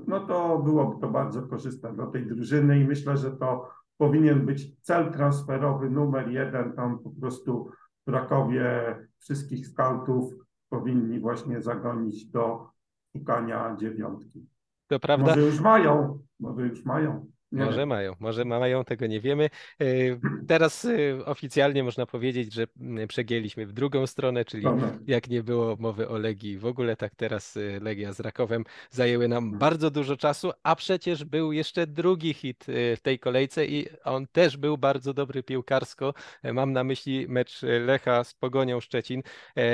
[0.07, 4.81] no to byłoby to bardzo korzystne dla tej drużyny i myślę, że to powinien być
[4.81, 6.73] cel transferowy numer jeden.
[6.73, 7.69] Tam po prostu
[8.01, 10.33] w Krakowie wszystkich skautów
[10.69, 12.69] powinni właśnie zagonić do
[13.17, 14.47] szukania dziewiątki.
[14.87, 15.25] To prawda.
[15.25, 17.34] Może już mają, może już mają.
[17.55, 19.49] Może mają, może mają, tego nie wiemy.
[19.81, 19.85] E,
[20.47, 22.67] teraz e, oficjalnie można powiedzieć, że
[23.07, 24.65] przegięliśmy w drugą stronę, czyli
[25.07, 29.27] jak nie było mowy o Legii w ogóle, tak teraz e, Legia z Rakowem zajęły
[29.27, 34.27] nam bardzo dużo czasu, a przecież był jeszcze drugi hit w tej kolejce i on
[34.27, 36.13] też był bardzo dobry piłkarsko.
[36.53, 39.23] Mam na myśli mecz Lecha z Pogonią Szczecin.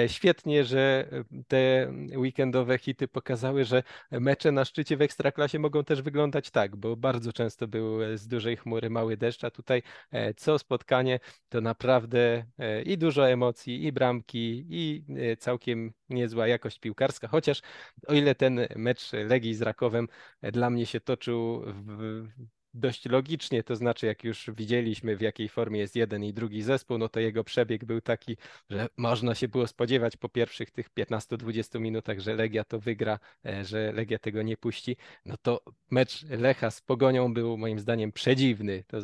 [0.07, 1.09] Świetnie, że
[1.47, 6.95] te weekendowe hity pokazały, że mecze na szczycie w Ekstraklasie mogą też wyglądać tak, bo
[6.95, 11.61] bardzo często był e, z dużej chmury mały deszcz, a tutaj e, co spotkanie to
[11.61, 15.05] naprawdę e, i dużo emocji, i bramki, i
[15.39, 17.61] całkiem niezła jakość piłkarska, chociaż
[18.07, 20.07] o ile ten mecz Legii z Rakowem
[20.41, 22.27] dla mnie się toczył w
[22.73, 26.97] dość logicznie, to znaczy jak już widzieliśmy w jakiej formie jest jeden i drugi zespół,
[26.97, 28.37] no to jego przebieg był taki,
[28.69, 33.65] że można się było spodziewać po pierwszych tych 15-20 minutach, że Legia to wygra, e,
[33.65, 38.83] że Legia tego nie puści, no to mecz Lecha z Pogonią był moim zdaniem przedziwny.
[38.87, 38.97] To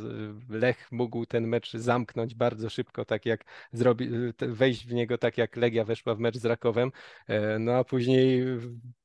[0.50, 5.56] Lech mógł ten mecz zamknąć bardzo szybko, tak jak zrobi, wejść w niego tak jak
[5.56, 6.92] Legia weszła w mecz z Rakowem,
[7.28, 8.46] e, no a później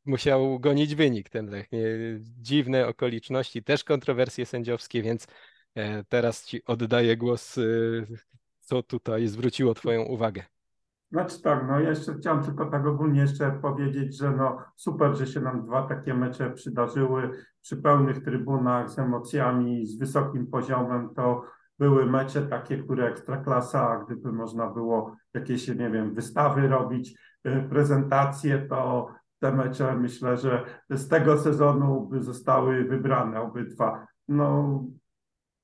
[0.04, 1.72] musiał gonić wynik ten Lech.
[1.72, 1.82] Nie?
[2.20, 5.26] Dziwne okoliczności, też kontrowersje sędziowskie, więc
[5.74, 7.62] e, teraz Ci oddaję głos, e,
[8.60, 10.42] co tutaj zwróciło Twoją uwagę.
[11.12, 15.40] Znaczy tak, no jeszcze chciałem tylko tak ogólnie jeszcze powiedzieć, że no super, że się
[15.40, 17.30] nam dwa takie mecze przydarzyły
[17.62, 21.44] przy pełnych trybunach z emocjami, z wysokim poziomem, to
[21.78, 28.66] były mecze takie, które ekstraklasa, gdyby można było jakieś, nie wiem, wystawy robić, e, prezentacje,
[28.68, 29.08] to
[29.50, 34.06] mecze myślę, że z tego sezonu zostały wybrane obydwa.
[34.28, 34.80] No,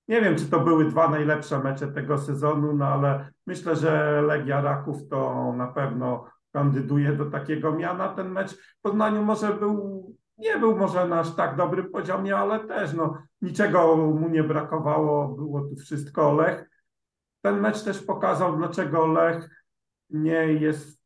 [0.08, 4.60] nie wiem, czy to były dwa najlepsze mecze tego sezonu, no ale myślę, że Legia
[4.60, 8.08] Raków to na pewno kandyduje do takiego miana.
[8.08, 12.60] Ten mecz w Poznaniu może był, nie był może na aż tak dobrym poziomie, ale
[12.60, 16.70] też no, niczego mu nie brakowało, było tu wszystko Lech.
[17.42, 19.50] Ten mecz też pokazał, dlaczego Lech
[20.10, 20.97] nie jest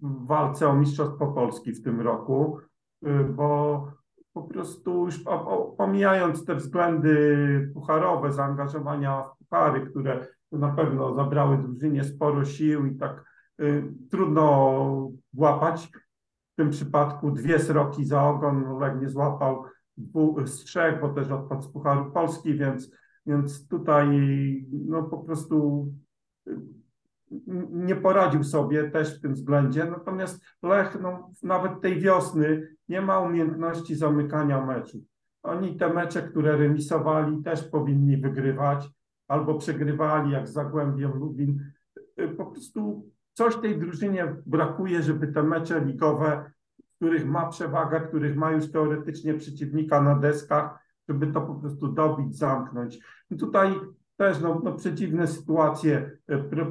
[0.00, 2.58] walce o Mistrzostwo Polski w tym roku,
[3.06, 3.86] y, bo
[4.32, 5.24] po prostu już
[5.76, 12.96] pomijając te względy pucharowe, zaangażowania w puchary, które na pewno zabrały drużynie sporo sił i
[12.96, 13.24] tak
[13.60, 15.90] y, trudno łapać.
[16.52, 19.64] W tym przypadku dwie sroki za ogon Lech nie złapał
[20.44, 22.90] z trzech, bo też odpadł z Pucharu Polski, więc,
[23.26, 24.06] więc tutaj
[24.72, 25.88] no po prostu
[26.48, 26.56] y,
[27.70, 29.84] nie poradził sobie też w tym względzie.
[29.84, 35.02] Natomiast Lech no, nawet tej wiosny nie ma umiejętności zamykania meczów.
[35.42, 38.88] Oni te mecze, które remisowali, też powinni wygrywać
[39.28, 41.72] albo przegrywali, jak z Zagłębiem Lubin.
[42.36, 46.50] Po prostu coś tej drużynie brakuje, żeby te mecze ligowe,
[46.96, 52.36] których ma przewagę, których ma już teoretycznie przeciwnika na deskach, żeby to po prostu dobić,
[52.38, 52.98] zamknąć.
[53.30, 53.74] I tutaj
[54.16, 56.66] też no, no przeciwne sytuacje e, pr,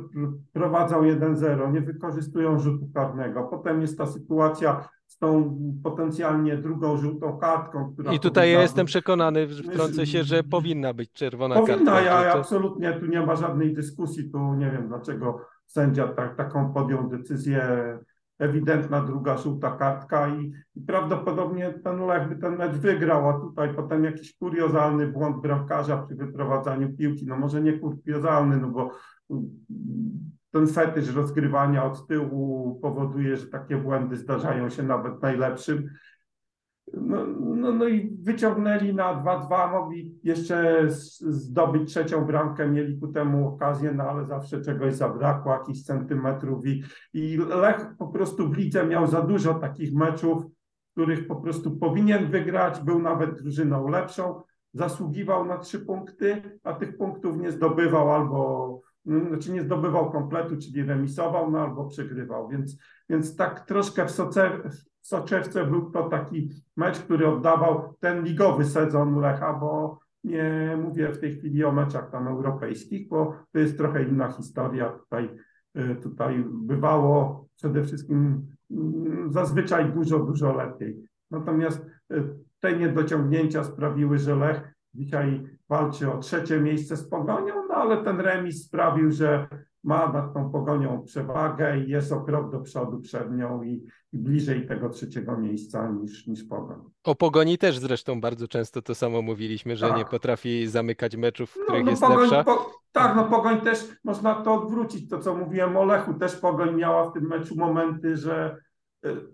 [0.53, 3.43] prowadzą 1-0, nie wykorzystują rzutu karnego.
[3.43, 7.93] Potem jest ta sytuacja z tą potencjalnie drugą żółtą kartką.
[7.93, 11.91] Która I tutaj ja jestem przekonany, wtrącę się, że powinna być czerwona powinna, kartka.
[11.91, 12.39] Powinna, ja to...
[12.39, 17.61] absolutnie tu nie ma żadnej dyskusji, tu nie wiem dlaczego sędzia tak, taką podjął decyzję
[18.39, 23.73] ewidentna druga żółta kartka i, i, prawdopodobnie ten Lech by ten mecz wygrał, a tutaj
[23.75, 28.91] potem jakiś kuriozalny błąd bramkarza przy wyprowadzaniu piłki, no może nie kuriozalny, no bo
[29.29, 29.49] mm,
[30.51, 35.89] ten fetysz rozgrywania od tyłu powoduje, że takie błędy zdarzają się nawet najlepszym.
[36.93, 40.87] No, no, no i wyciągnęli na 2-2, mogli jeszcze
[41.19, 46.83] zdobyć trzecią bramkę, mieli ku temu okazję, no ale zawsze czegoś zabrakło, jakichś centymetrów i,
[47.13, 50.43] i Lech po prostu w lidze miał za dużo takich meczów,
[50.91, 54.41] których po prostu powinien wygrać, był nawet drużyną lepszą,
[54.73, 60.57] zasługiwał na trzy punkty, a tych punktów nie zdobywał albo no, znaczy nie zdobywał kompletu,
[60.57, 62.77] czyli remisował, no albo przegrywał, więc,
[63.09, 64.51] więc tak troszkę w, soce,
[65.05, 71.19] soczewce był to taki mecz, który oddawał ten ligowy sezon Lecha, bo nie mówię w
[71.19, 74.89] tej chwili o meczach tam europejskich, bo to jest trochę inna historia.
[74.89, 75.29] Tutaj,
[75.77, 81.09] y, tutaj bywało przede wszystkim mm, zazwyczaj dużo, dużo lepiej.
[81.31, 81.85] Natomiast
[82.59, 88.19] te niedociągnięcia sprawiły, że Lech dzisiaj walczy o trzecie miejsce z Pogonią, no ale ten
[88.19, 89.47] remis sprawił, że
[89.85, 93.83] ma nad tą Pogonią przewagę i jest o krok do przodu przed nią i,
[94.13, 96.79] i bliżej tego trzeciego miejsca niż, niż Pogoń.
[97.03, 99.97] O Pogoni też zresztą bardzo często to samo mówiliśmy, że Tak.
[99.97, 102.43] nie potrafi zamykać meczów, w No, których no jest Pogoń, lepsza.
[102.43, 106.75] po, tak, no Pogoń też, można to odwrócić, to co mówiłem o Lechu, też Pogoń
[106.75, 108.57] miała w tym meczu momenty, że,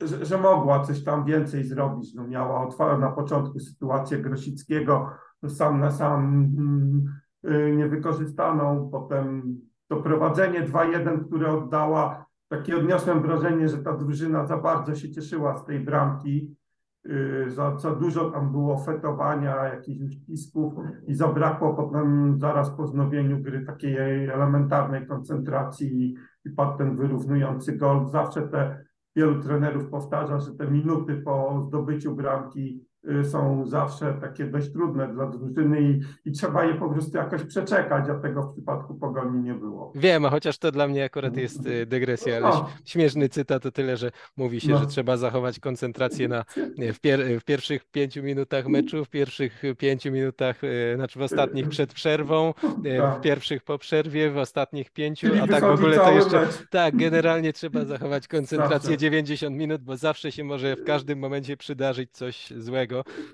[0.01, 2.13] że, że mogła coś tam więcej zrobić.
[2.13, 5.09] No miała otwartą na początku sytuację Grosickiego
[5.47, 6.19] sam na sam
[6.57, 9.57] mm, niewykorzystaną, potem
[9.91, 15.65] doprowadzenie 2-1, które oddała, takie odniosłem wrażenie, że ta drużyna za bardzo się cieszyła z
[15.65, 16.55] tej bramki,
[17.05, 20.73] yy, za, za dużo tam było fetowania, jakichś uścisków
[21.07, 23.97] i zabrakło potem zaraz po wznowieniu gry takiej
[24.29, 26.15] elementarnej koncentracji i,
[26.45, 28.09] i padł ten wyrównujący gol.
[28.09, 28.85] Zawsze te
[29.15, 32.85] wielu trenerów powtarza, że te minuty po zdobyciu bramki
[33.23, 35.99] są zawsze takie dość trudne dla drużyny i,
[36.29, 39.91] i trzeba je po prostu jakoś przeczekać, a tego w przypadku Pogoni nie było.
[39.95, 42.69] Wiem, a chociaż to dla mnie akurat jest y, dygresja, ale No.
[42.85, 44.77] śmieszny cytat to tyle, że mówi się, No.
[44.77, 46.43] że trzeba zachować koncentrację na,
[46.95, 51.69] w, pier, w pierwszych pięciu minutach meczu, w pierwszych pięciu minutach, y, znaczy w ostatnich
[51.69, 53.21] przed przerwą, y, w Tak.
[53.21, 56.67] pierwszych po przerwie, w ostatnich pięciu, Czyli a tak w ogóle to jeszcze mecz.
[56.69, 58.97] tak, generalnie trzeba zachować koncentrację Zawsze.
[58.97, 62.90] 90 minut, bo zawsze się może w każdym momencie przydarzyć coś złego,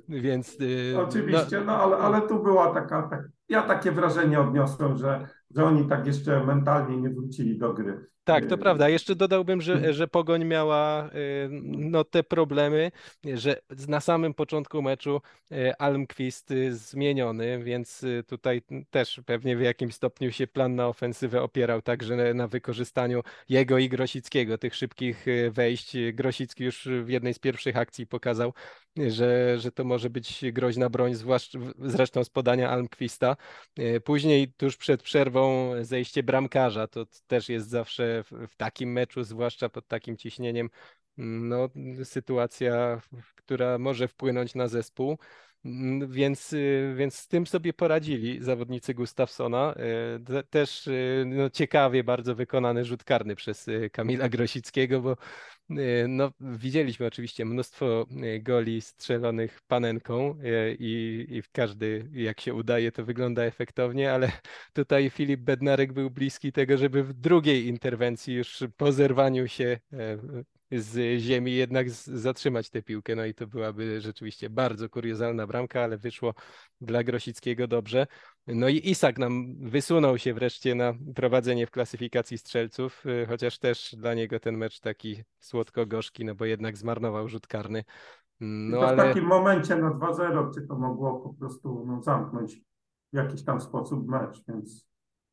[0.10, 4.98] więc y, no, Oczywiście, no ale, ale tu była taka, tak, ja takie wrażenie odniosłem,
[4.98, 8.08] że, że oni tak jeszcze mentalnie nie wrócili do gry.
[8.28, 8.90] Tak, to prawda.
[8.90, 11.10] Jeszcze dodałbym, że, że Pogoń miała y,
[11.64, 12.92] no, te problemy,
[13.34, 15.22] że na samym początku meczu
[15.52, 21.42] y, Almqvist y, zmieniony, więc tutaj też pewnie w jakimś stopniu się plan na ofensywę
[21.42, 25.98] opierał także na, wykorzystaniu jego i Grosickiego, tych szybkich wejść.
[26.14, 28.54] Grosicki już w jednej z pierwszych akcji pokazał,
[29.08, 33.37] że, że to może być groźna broń, zwłaszcza zresztą z podania Almqvista.
[33.80, 39.70] Y, Później tuż przed przerwą zejście bramkarza, to też jest zawsze w, takim meczu, zwłaszcza
[39.70, 40.70] pod takim ciśnieniem,
[41.18, 41.70] no,
[42.04, 43.02] sytuacja,
[43.36, 45.18] która może wpłynąć na zespół.
[46.08, 49.76] Więc, y, więc z tym sobie poradzili zawodnicy Gustafsona.
[50.26, 55.18] Te- Też y, no, ciekawie bardzo wykonany rzut karny przez y, Kamila Grosickiego, bo
[56.08, 62.92] no, widzieliśmy oczywiście mnóstwo y, goli strzelonych panenką y, i, i każdy, jak się udaje,
[62.92, 64.32] to wygląda efektownie, ale
[64.74, 70.18] tutaj Filip Bednarek był bliski tego, żeby w drugiej interwencji już po zerwaniu się e,
[70.72, 73.16] z ziemi jednak zatrzymać tę piłkę.
[73.16, 76.34] No i to byłaby rzeczywiście bardzo kuriozalna bramka, ale wyszło
[76.82, 78.08] dla Grosickiego dobrze.
[78.48, 83.96] No i Isak nam wysunął się wreszcie na prowadzenie w klasyfikacji strzelców, y, chociaż też
[83.98, 87.84] dla niego ten mecz taki słodko-gorzki, no bo jednak zmarnował rzut karny.
[88.40, 92.02] I No to w ale takim momencie na 2-0, czy to mogło po prostu no,
[92.02, 92.62] zamknąć
[93.14, 94.88] w jakiś tam sposób mecz, więc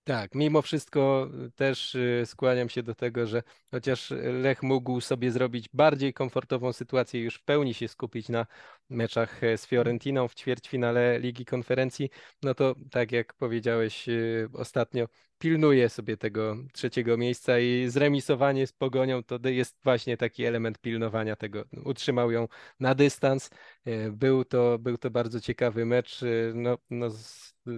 [0.04, 4.10] Tak, mimo wszystko y, też y, skłaniam się do tego, że chociaż
[4.42, 8.46] Lech mógł sobie zrobić bardziej komfortową sytuację już w pełni się skupić na
[8.90, 12.10] meczach e, z Fiorentiną w ćwierćfinale Ligi Konferencji,
[12.42, 15.08] no to tak jak powiedziałeś y, ostatnio,
[15.38, 21.36] pilnuje sobie tego trzeciego miejsca i zremisowanie z Pogonią to jest właśnie taki element pilnowania
[21.36, 21.64] tego.
[21.84, 22.48] Utrzymał ją
[22.80, 23.50] na dystans.
[23.84, 26.22] E, Był to, był to bardzo ciekawy mecz.
[26.22, 27.72] y, No, no, z- y,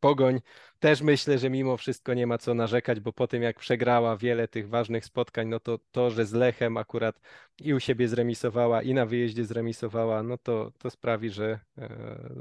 [0.00, 0.40] Pogoń
[0.78, 4.48] też myślę, że mimo wszystko nie ma co narzekać, bo po tym jak przegrała wiele
[4.48, 7.20] tych ważnych spotkań, no to to, że z Lechem akurat
[7.60, 11.88] i u siebie zremisowała, i na wyjeździe zremisowała, no to, to sprawi, że e,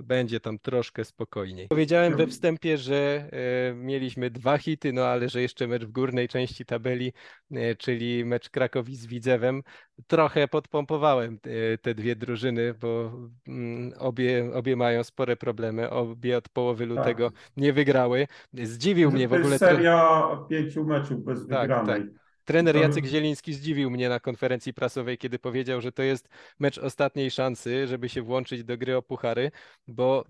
[0.04, 1.68] będzie tam troszkę spokojniej.
[1.68, 3.30] Powiedziałem we wstępie, że
[3.72, 7.14] e, mieliśmy dwa hity, no ale że jeszcze mecz w górnej części tabeli,
[7.52, 9.62] e, czyli mecz Krakowi z Widzewem.
[10.08, 11.40] Trochę podpompowałem
[11.74, 13.12] e, te dwie drużyny, bo
[13.48, 18.28] mm, obie, obie mają spore problemy, obie od połowy lutego nie wygrały.
[18.54, 19.52] Zdziwił mnie w to ogóle.
[19.52, 22.21] jest tre- seria pięciu meczów bez Tak, wygranej.
[22.52, 26.30] Trener Jacek Zieliński zdziwił mnie na konferencji prasowej, kiedy powiedział, że to jest
[26.60, 29.52] mecz ostatniej szansy, żeby się włączyć do gry o puchary,
[29.88, 30.26] bo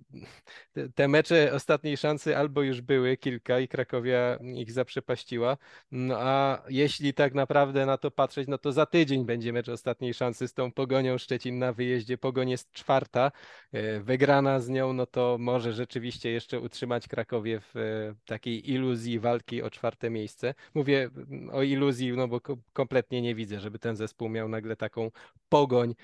[0.73, 5.57] te- te mecze ostatniej szansy albo już były kilka i Krakowia ich zaprzepaściła,
[5.91, 10.13] no a jeśli tak naprawdę na to patrzeć, no to za tydzień będzie mecz ostatniej
[10.13, 12.17] szansy z tą Pogonią Szczecin na wyjeździe.
[12.17, 13.31] Pogoń jest czwarta,
[13.71, 19.19] e, wygrana z nią, no to może rzeczywiście jeszcze utrzymać Krakowie w e, takiej iluzji
[19.19, 20.53] walki o czwarte miejsce.
[20.73, 22.41] Mówię mm, o iluzji sytuacji, no bo
[22.73, 25.11] kompletnie nie widzę, żeby ten zespół miał nagle taką
[25.49, 25.95] pogoń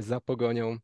[0.00, 0.78] za pogonią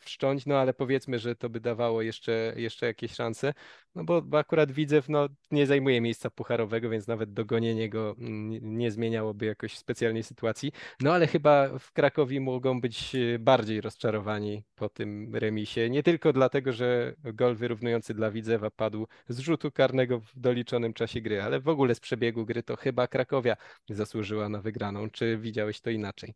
[0.00, 3.54] wszcząć, no ale powiedzmy, że to by dawało jeszcze, jeszcze jakieś szanse,
[3.94, 8.90] no bo, akurat Widzew no, nie zajmuje miejsca pucharowego, więc nawet dogonienie go mm, nie
[8.90, 15.36] zmieniałoby jakoś specjalnej sytuacji, no ale chyba w Krakowie mogą być bardziej rozczarowani po tym
[15.36, 20.92] remisie, nie tylko dlatego, że gol wyrównujący dla Widzewa padł z rzutu karnego w doliczonym
[20.92, 23.56] czasie gry, ale w ogóle z przebiegu gry to chyba Krakowia
[24.02, 25.10] zasłużyła na wygraną.
[25.10, 26.34] Czy widziałeś to inaczej?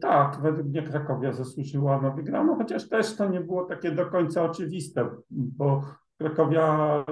[0.00, 4.44] Tak, według mnie Krakowia zasłużyła na wygraną, chociaż też to nie było takie do końca
[4.44, 5.84] oczywiste, bo
[6.18, 7.04] Krakowia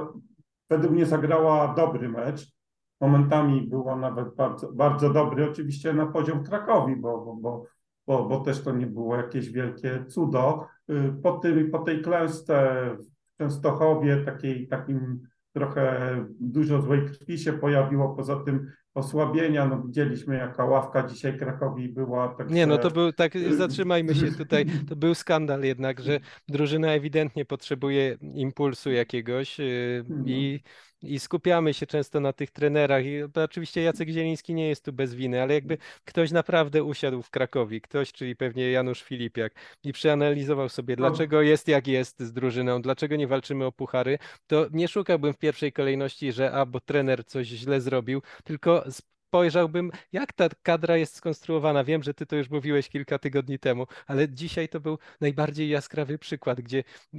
[0.70, 2.53] według mnie zagrała dobry mecz.
[3.01, 7.64] Momentami było nawet bardzo, bardzo dobry, oczywiście na poziom Krakowi, bo, bo, bo,
[8.07, 10.66] bo, bo też to nie było jakieś wielkie cudo.
[10.91, 15.20] Y, po, tym, po tej klęsce w Częstochowie, takiej, takim
[15.53, 21.88] trochę dużo złej krwi się pojawiło, poza tym osłabienia, no widzieliśmy jaka ławka dzisiaj Krakowi
[21.88, 22.28] była.
[22.28, 22.55] Także...
[22.55, 27.44] Nie, no to był, tak zatrzymajmy się tutaj, to był skandal jednak, że drużyna ewidentnie
[27.44, 33.05] potrzebuje impulsu jakiegoś y, i no i skupiamy się często na tych trenerach.
[33.05, 37.30] I oczywiście Jacek Zieliński nie jest tu bez winy, ale jakby ktoś naprawdę usiadł w
[37.30, 41.09] Krakowie, ktoś, czyli pewnie Janusz Filipiak, i przeanalizował sobie, no.
[41.09, 45.38] dlaczego jest jak jest z drużyną, dlaczego nie walczymy o puchary, to nie szukałbym w
[45.38, 48.84] pierwszej kolejności, że a, bo trener coś źle zrobił, tylko
[49.31, 51.85] spojrzałbym, jak ta kadra jest skonstruowana.
[51.85, 56.18] Wiem, że ty to już mówiłeś kilka tygodni temu, ale dzisiaj to był najbardziej jaskrawy
[56.18, 57.18] przykład, gdzie e,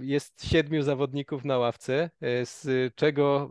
[0.00, 3.50] jest siedmiu zawodników na ławce, e, z czego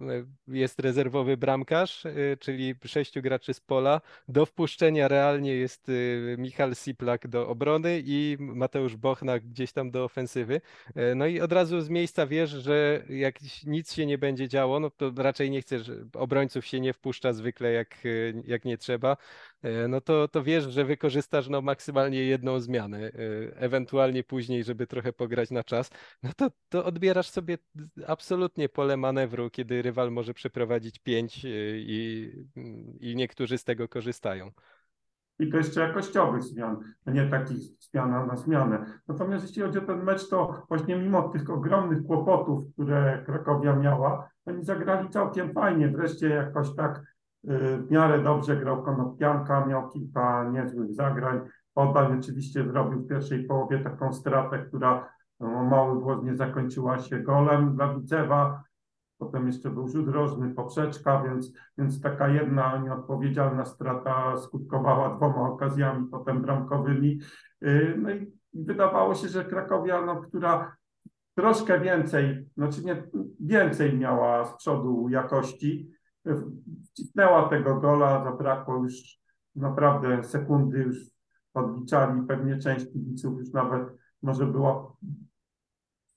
[0.49, 2.03] e, jest rezerwowy bramkarz,
[2.39, 4.01] czyli sześciu graczy z pola.
[4.27, 5.91] Do wpuszczenia realnie jest
[6.37, 10.61] Michal Siplak do obrony i Mateusz Bochnak gdzieś tam do ofensywy.
[11.15, 13.35] No i od razu z miejsca wiesz, że jak
[13.65, 17.76] nic się nie będzie działo, no to raczej nie chcesz, obrońców się nie wpuszcza zwykle
[17.77, 17.97] jak,
[18.43, 19.17] jak nie trzeba,
[19.61, 23.11] e, no to, to wiesz, że wykorzystasz no, maksymalnie jedną zmianę, e,
[23.55, 25.89] ewentualnie później, żeby trochę pograć na czas,
[26.23, 27.57] no to, to odbierasz sobie
[28.07, 32.31] absolutnie pole manewru, kiedy rywal może przeprowadzić pięć e, i,
[32.99, 34.51] i niektórzy z tego korzystają
[35.39, 38.85] i to jeszcze jakościowych zmian, a nie takich zmian na zmianę.
[39.07, 44.29] Natomiast jeśli chodzi o ten mecz, to właśnie mimo tych ogromnych kłopotów, które Krakowia miała,
[44.45, 45.87] oni zagrali całkiem fajnie.
[45.87, 51.41] Wreszcie jakoś tak w miarę dobrze grał Konopianka, miał kilka niezłych zagrań.
[51.73, 55.09] Podań oczywiście zrobił w pierwszej połowie taką stratę, która
[55.39, 58.63] no, mały włos nie zakończyła się golem dla Widzewa.
[59.17, 66.07] Potem jeszcze był rzut rożny, poprzeczka, więc, więc taka jedna nieodpowiedzialna strata skutkowała dwoma okazjami
[66.11, 67.19] potem bramkowymi.
[67.63, 70.75] Y, no i wydawało się, że Krakowia, no, która
[71.35, 73.03] troszkę więcej, znaczy nie
[73.39, 75.96] więcej miała z przodu jakości,
[76.91, 79.19] wcisnęła tego gola, zabrakło już
[79.55, 80.97] naprawdę sekundy, już
[81.53, 83.83] odliczali, pewnie część kibiców już nawet
[84.21, 84.93] może była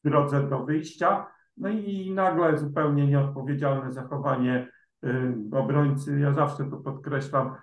[0.05, 1.27] w drodze do wyjścia.
[1.57, 4.69] No i nagle zupełnie nieodpowiedzialne zachowanie
[5.05, 7.55] y, obrońcy, ja zawsze to podkreślam,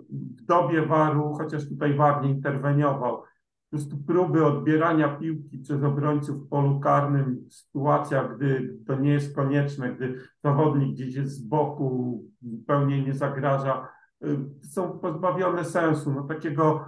[0.00, 3.22] w dobie waru, chociaż tutaj war nie interweniował,
[3.72, 9.12] po prostu próby odbierania piłki przez obrońców w polu karnym w sytuacjach, gdy to nie
[9.12, 13.88] jest konieczne, gdy zawodnik gdzieś jest z boku, zupełnie nie zagraża,
[14.24, 16.12] y, są pozbawione sensu.
[16.12, 16.84] No, takiego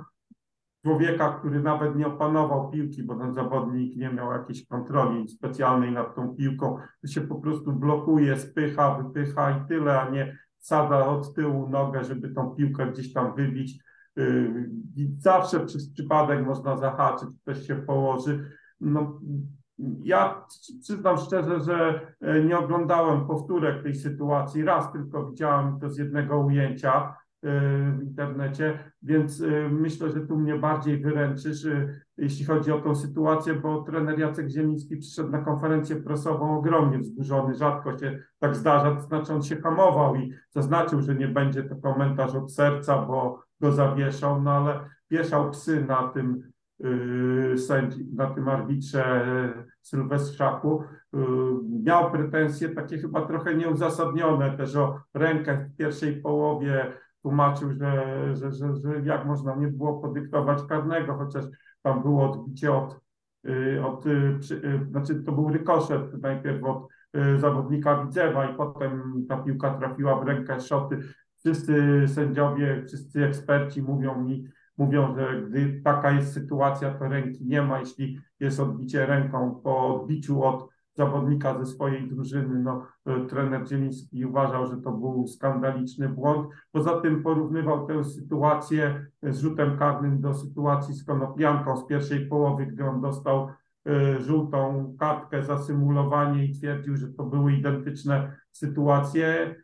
[0.82, 6.14] człowieka, który nawet nie opanował piłki, bo ten zawodnik nie miał jakiejś kontroli specjalnej nad
[6.14, 11.34] tą piłką, to się po prostu blokuje, spycha, wypycha i tyle, a nie sada od
[11.34, 13.84] tyłu nogę, żeby tą piłkę gdzieś tam wybić
[14.96, 18.50] i zawsze przez przypadek można zahaczyć, ktoś się położy.
[18.80, 19.20] No,
[20.02, 20.44] ja
[20.80, 24.64] przyznam szczerze, że e, nie oglądałem powtórek tej sytuacji.
[24.64, 27.48] Raz tylko widziałem to z jednego ujęcia e,
[27.92, 31.66] w internecie, więc e, myślę, że tu mnie bardziej wyręczysz,
[32.16, 37.54] jeśli chodzi o tą sytuację, bo trener Jacek Ziemiński przyszedł na konferencję prasową ogromnie wzburzony,
[37.54, 41.76] rzadko się tak zdarza, to znaczy on się hamował i zaznaczył, że nie będzie to
[41.76, 46.42] komentarz od serca, bo go zawieszał, no ale wieszał psy na tym
[46.78, 50.84] yy, sędzi, na tym arbitrze yy, Sylwestrzaku.
[51.12, 51.20] Yy,
[51.84, 56.92] miał pretensje takie chyba trochę nieuzasadnione też o rękę w pierwszej połowie.
[57.22, 61.44] Tłumaczył, że, że, że, że jak można nie było podyktować karnego, chociaż
[61.82, 63.00] tam było odbicie od,
[63.44, 64.04] yy, od
[64.40, 66.88] przy, yy, znaczy to był rykoszet najpierw od
[67.36, 70.98] zawodnika Widzewa i potem ta piłka trafiła w rękę Szoty
[71.44, 77.62] wszyscy sędziowie, wszyscy eksperci mówią mi, mówią, że gdy taka jest sytuacja, to ręki nie
[77.62, 77.80] ma.
[77.80, 82.58] Jeśli jest odbicie ręką po odbiciu od zawodnika ze swojej drużyny.
[82.58, 82.86] No,
[83.28, 86.48] trener Zieliński uważał, że to był skandaliczny błąd.
[86.72, 92.66] Poza tym porównywał tę sytuację z rzutem karnym do sytuacji z Konopianką z pierwszej połowy,
[92.66, 93.48] gdy on dostał
[94.18, 99.54] żółtą kartkę za symulowanie i twierdził, że to były identyczne sytuacje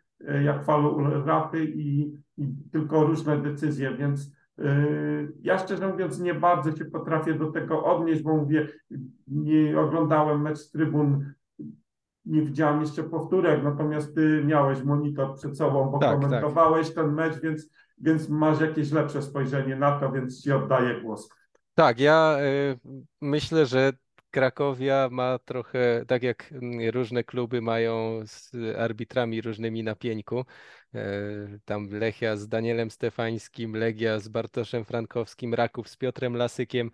[0.45, 6.77] jak falu rapy i, i tylko różne decyzje, więc Yy, ja szczerze mówiąc nie bardzo
[6.77, 8.69] się potrafię do tego odnieść, bo mówię,
[9.27, 11.33] nie oglądałem mecz z trybun,
[12.25, 16.97] nie widziałem jeszcze powtórek, natomiast ty miałeś monitor przed sobą, bo tak, komentowałeś tak.
[16.97, 21.29] ten mecz, więc, więc masz jakieś lepsze spojrzenie na to, więc ci oddaję głos.
[21.75, 22.79] Tak, ja y,
[23.21, 23.93] myślę, że
[24.31, 26.55] Krakowia ma trochę, tak jak
[26.93, 30.45] różne kluby mają z arbitrami różnymi na pieńku,
[30.95, 36.91] e, tam Lechia z Danielem Stefańskim, Legia z Bartoszem Frankowskim, Raków z Piotrem Lasykiem,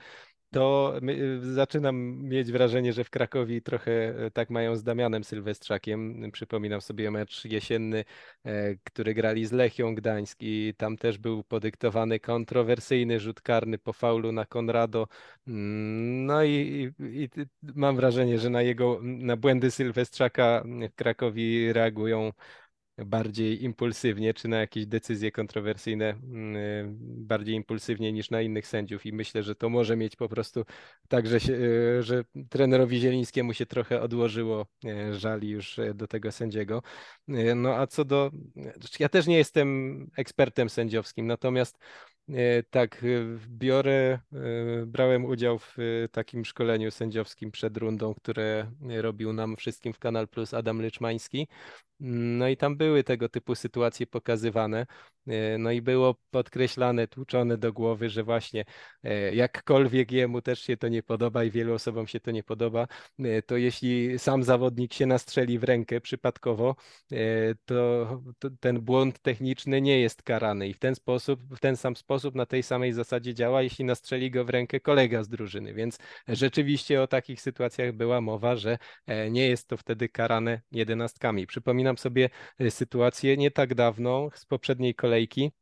[0.51, 6.31] to y, zaczynam mieć wrażenie, że w Krakowie trochę e, tak mają z Damianem Sylwestrzakiem.
[6.33, 8.05] Przypominam sobie mecz jesienny,
[8.45, 13.93] e, który grali z Lechią Gdańsk i tam też był podyktowany kontrowersyjny rzut karny po
[13.93, 15.09] faulu na Konrado.
[15.49, 17.29] Mm, no i, i
[17.75, 22.33] mam wrażenie, że na jego, na błędy Sylwestrzaka w Krakowie reagują
[22.99, 29.07] bardziej impulsywnie, czy na jakieś decyzje kontrowersyjne mm, y, bardziej impulsywnie niż na innych sędziów
[29.07, 30.65] i myślę, że to może mieć po prostu
[31.09, 36.83] tak, że, y, że trenerowi Zielińskiemu się trochę odłożyło y, żali już do tego sędziego.
[37.57, 38.31] No a co do,
[39.01, 41.79] ja też nie jestem ekspertem sędziowskim, natomiast
[42.71, 43.05] tak,
[43.49, 44.19] biorę,
[44.87, 45.77] brałem udział w
[46.13, 48.71] takim szkoleniu sędziowskim przed rundą, które
[49.01, 51.49] robił nam wszystkim w Kanal Plus Adam Lyczmański.
[52.01, 54.87] No i tam były tego typu sytuacje pokazywane.
[55.27, 58.65] E, no i było podkreślane, tłuczone do głowy, że właśnie
[59.03, 62.87] e, jakkolwiek jemu też się to nie podoba i wielu osobom się to nie podoba,
[63.19, 66.77] e, to jeśli sam zawodnik się nastrzeli w rękę przypadkowo,
[67.65, 68.09] to
[68.61, 72.47] ten błąd techniczny nie jest karany i w ten sposób, w ten sam sposób, na
[72.47, 75.75] tej samej zasadzie działa, jeśli nastrzeli go w rękę kolega z drużyny.
[75.75, 75.99] Więc
[76.29, 78.79] rzeczywiście o takich sytuacjach była mowa, że
[79.31, 81.47] nie jest to wtedy karane jedenastkami.
[81.47, 82.31] Przypominam sobie
[82.71, 85.53] sytuację nie tak dawno z poprzedniej kolejki,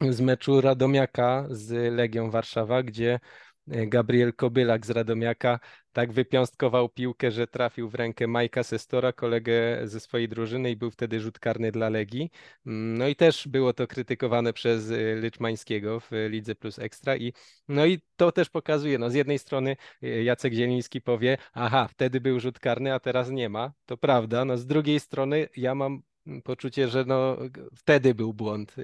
[0.00, 3.20] z meczu Radomiaka z Legią Warszawa, gdzie e,
[3.66, 5.60] Gabriel Kobylak z Radomiaka
[5.92, 10.90] tak wypiąstkował piłkę, że trafił w rękę Majka Sestora, kolegę ze swojej drużyny i był
[10.90, 12.30] wtedy rzut karny dla Legii.
[12.66, 17.32] Mm, no i też było to krytykowane przez e, Lyczmańskiego w Lidze Plus Ekstra i
[17.68, 22.20] no i to też pokazuje, no z jednej strony e, Jacek Zieliński powie, aha, wtedy
[22.20, 26.02] był rzut karny, a teraz nie ma, to prawda, no z drugiej strony ja mam
[26.44, 27.38] poczucie, że no,
[27.76, 28.76] wtedy był błąd,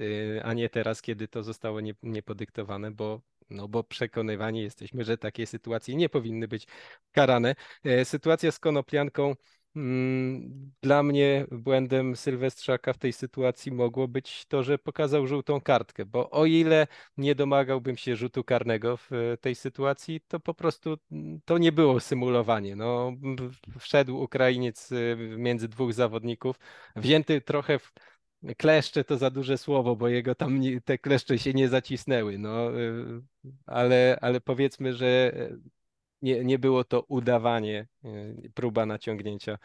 [0.43, 3.21] a nie teraz, kiedy to zostało nie, niepodyktowane, bo,
[3.51, 6.67] no, bo przekonywani jesteśmy, że takie sytuacje nie powinny być
[7.11, 7.55] karane.
[7.83, 9.35] E, sytuacja z konoplianką
[9.75, 16.05] Mm, dla mnie błędem Sylwestrzaka w tej sytuacji mogło być to, że pokazał żółtą kartkę,
[16.05, 16.87] bo o ile
[17.17, 19.09] nie domagałbym się rzutu karnego w
[19.41, 22.75] tej sytuacji, to po prostu mm, to nie było symulowanie.
[22.75, 23.13] No,
[23.79, 26.59] wszedł Ukrainiec y, między dwóch zawodników,
[26.95, 27.93] wzięty trochę w
[28.57, 32.79] kleszcze to za duże słowo, bo jego tam nie, te kleszcze się nie zacisnęły, no,
[32.79, 33.21] y,
[33.65, 35.31] ale, ale powiedzmy, że
[36.21, 38.09] nie, nie było to udawanie, e,
[38.53, 39.57] próba naciągnięcia.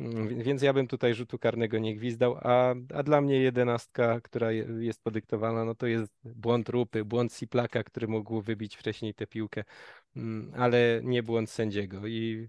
[0.00, 4.52] Mm, więc ja bym tutaj rzutu karnego nie gwizdał, a, a dla mnie jedenastka, która
[4.52, 9.64] jest podyktowana, no to jest błąd Rupy, błąd Siplaka, który mógł wybić wcześniej tę piłkę,
[10.16, 12.06] mm, ale nie błąd sędziego.
[12.06, 12.48] I,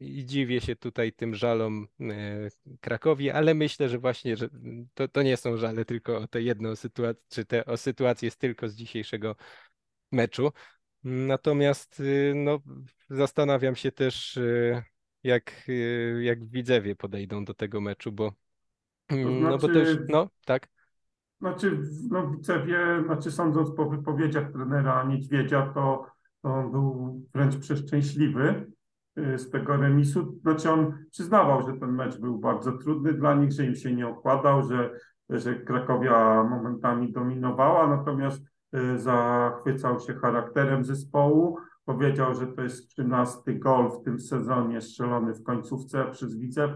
[0.00, 2.48] i dziwię się tutaj tym żalom e,
[2.80, 4.48] Krakowi, ale myślę, że właśnie że
[4.94, 8.68] to, to nie są żale tylko o tę jedną sytuację, czy te o sytuację tylko
[8.68, 9.36] z dzisiejszego
[10.12, 10.52] meczu.
[11.04, 12.58] Natomiast y, no,
[13.10, 14.82] zastanawiam się też, y,
[15.24, 18.32] jak, y, jak widzewie podejdą do tego meczu, bo
[19.08, 20.68] mm, no bo znaczy- no tak.
[21.40, 21.78] Znaczy,
[22.10, 26.06] no widzewie, znaczy sądząc po wypowiedziach trenera Niedźwiedzia, to,
[26.42, 28.72] to on był wręcz przeszczęśliwy
[29.16, 30.38] z tego remisu.
[30.42, 34.08] Znaczy on przyznawał, że ten mecz był bardzo trudny dla nich, że im się nie
[34.08, 34.90] okładał, że,
[35.30, 38.42] że Krakowia momentami dominowała, natomiast
[38.74, 41.58] Y, zachwycał się charakterem zespołu.
[41.88, 46.70] Powiedział, że to jest 13 gol w tym sezonie strzelony w końcówce przez Widzew.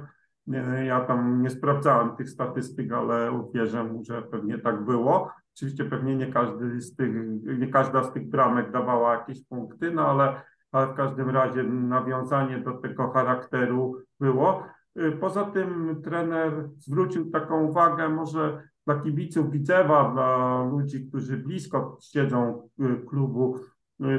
[0.86, 5.30] Ja tam nie sprawdzałem tych statystyk, ale uwierzę mu, że pewnie tak było.
[5.54, 7.12] Oczywiście pewnie nie, każdy z tych,
[7.58, 10.42] nie każda z tych bramek dawała jakieś punkty, no ale,
[10.72, 14.62] ale w każdym razie nawiązanie do tego charakteru było.
[14.98, 21.98] Y, poza tym trener zwrócił taką uwagę, może dla kibiców Widzewa, dla ludzi, którzy blisko
[22.00, 22.68] siedzą
[23.08, 23.71] klubu, y,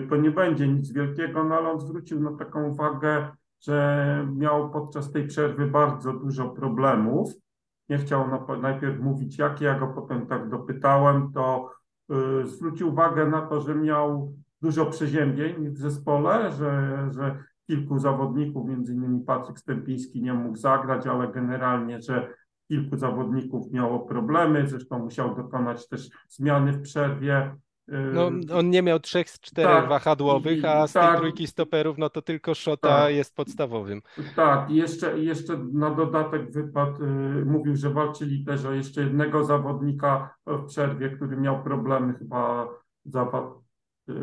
[0.09, 3.27] to nie będzie nic wielkiego, no ale on zwrócił na taką uwagę,
[3.61, 7.33] że miał podczas tej przerwy bardzo dużo problemów.
[7.89, 8.25] Nie chciał
[8.61, 11.71] najpierw mówić jakie, ja go potem tak dopytałem, to
[12.11, 18.67] y, zwrócił uwagę na to, że miał dużo przeziębień w zespole, że, że kilku zawodników,
[18.69, 22.33] między innymi Patryk Stępiński nie mógł zagrać, ale generalnie, że
[22.67, 27.55] kilku zawodników miało problemy, zresztą musiał dokonać też zmiany w przerwie.
[27.87, 31.97] No, on nie miał trzech z czterech tak, wahadłowych, a z tak, tej trójki stoperów,
[31.97, 34.01] no to tylko Szota tak, jest podstawowym.
[34.35, 39.43] Tak, i jeszcze, jeszcze na dodatek wypadł, y, mówił, że walczyli też o jeszcze jednego
[39.43, 42.67] zawodnika w przerwie, który miał problemy, chyba
[43.05, 43.63] zapadł
[44.09, 44.13] y,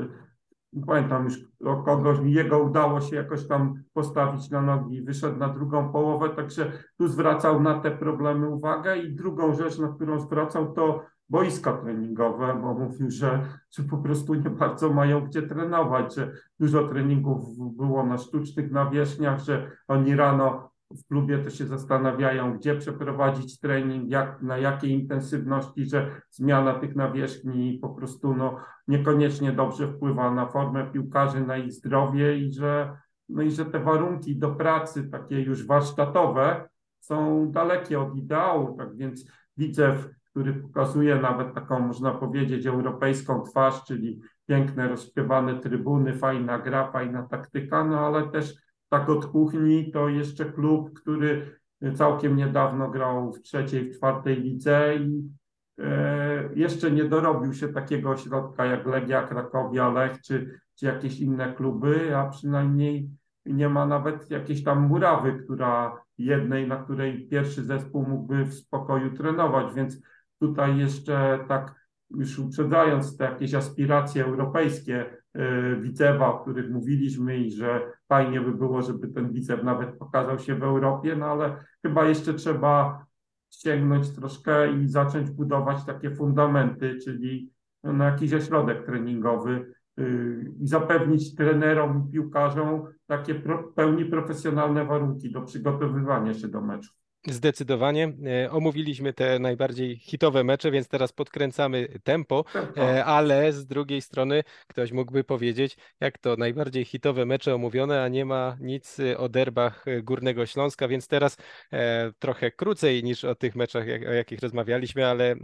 [0.86, 5.92] pamiętam już o kogoś, jego udało się jakoś tam postawić na nogi, wyszedł na drugą
[5.92, 11.02] połowę, także tu zwracał na te problemy uwagę i drugą rzecz, na którą zwracał to
[11.30, 16.88] boiska treningowe, bo mówił, że, że po prostu nie bardzo mają gdzie trenować, że dużo
[16.88, 23.60] treningów było na sztucznych nawierzchniach, że oni rano w klubie to się zastanawiają, gdzie przeprowadzić
[23.60, 28.56] trening, jak, na jakiej intensywności, że zmiana tych nawierzchni po prostu no,
[28.88, 32.96] niekoniecznie dobrze wpływa na formę piłkarzy, na ich zdrowie i że,
[33.28, 36.68] no i że te warunki do pracy takie już warsztatowe
[37.00, 39.24] są dalekie od ideału, tak więc
[39.56, 46.90] Widzew, który pokazuje nawet taką, można powiedzieć, europejską twarz, czyli piękne, rozśpiewane trybuny, fajna gra,
[46.90, 48.54] fajna taktyka, no ale też
[48.88, 51.60] tak od kuchni to jeszcze klub, który
[51.94, 55.30] całkiem niedawno grał w trzeciej, w czwartej lidze i
[55.78, 61.52] e, jeszcze nie dorobił się takiego ośrodka jak Legia, Krakowia, Lech czy, czy jakieś inne
[61.52, 63.10] kluby, a przynajmniej
[63.46, 69.16] nie ma nawet jakiejś tam murawy, która jednej, na której pierwszy zespół mógłby w spokoju
[69.16, 70.02] trenować, więc
[70.40, 71.74] tutaj jeszcze tak
[72.10, 78.52] już uprzedzając te jakieś aspiracje europejskie, E, Wicewa, o których mówiliśmy i że fajnie by
[78.52, 83.04] było, żeby ten Wicew nawet pokazał się w Europie, no ale chyba jeszcze trzeba
[83.50, 87.52] sięgnąć troszkę i zacząć budować takie fundamenty, czyli
[87.84, 95.32] no, jakiś ośrodek treningowy y, i zapewnić trenerom i piłkarzom takie pro, pełni profesjonalne warunki
[95.32, 96.99] do przygotowywania się do meczu.
[97.26, 98.12] Zdecydowanie.
[98.44, 102.44] E, omówiliśmy te najbardziej hitowe mecze, więc teraz podkręcamy tempo,
[102.76, 108.08] e, ale z drugiej strony ktoś mógłby powiedzieć, jak to najbardziej hitowe mecze omówione, a
[108.08, 111.36] nie ma nic o derbach Górnego Śląska, więc teraz
[111.72, 115.36] e, trochę krócej niż o tych meczach, o jakich rozmawialiśmy, ale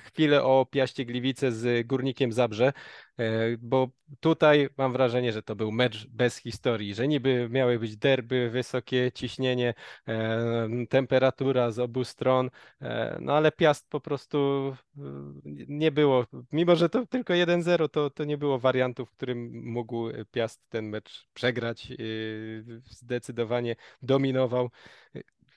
[0.00, 2.72] chwilę o Piaście Gliwice z Górnikiem Zabrze,
[3.18, 3.88] e, bo
[4.20, 9.12] tutaj mam wrażenie, że to był mecz bez historii, że niby miały być derby, wysokie
[9.14, 9.74] ciśnienie,
[10.08, 12.50] e, temperatura z obu stron,
[12.80, 14.36] e, no ale Piast po prostu
[15.68, 20.08] nie było, mimo że to tylko 1-0, to, to nie było wariantu, w którym mógł
[20.30, 21.92] Piast ten mecz przegrać,
[22.84, 24.70] zdecydowanie dominował.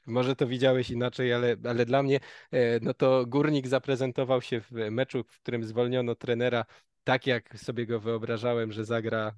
[0.09, 2.19] Może to widziałeś inaczej, ale, ale dla mnie
[2.51, 6.65] e, no to Górnik zaprezentował się w meczu, w którym zwolniono trenera
[7.03, 9.31] tak, jak sobie go wyobrażałem, że zagra e,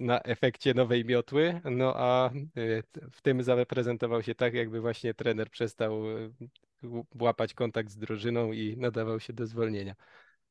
[0.00, 2.30] na efekcie nowej miotły, no a e,
[3.10, 6.02] w tym zaprezentował się tak, jakby właśnie trener przestał
[7.20, 9.94] łapać kontakt z drużyną i nadawał się do zwolnienia.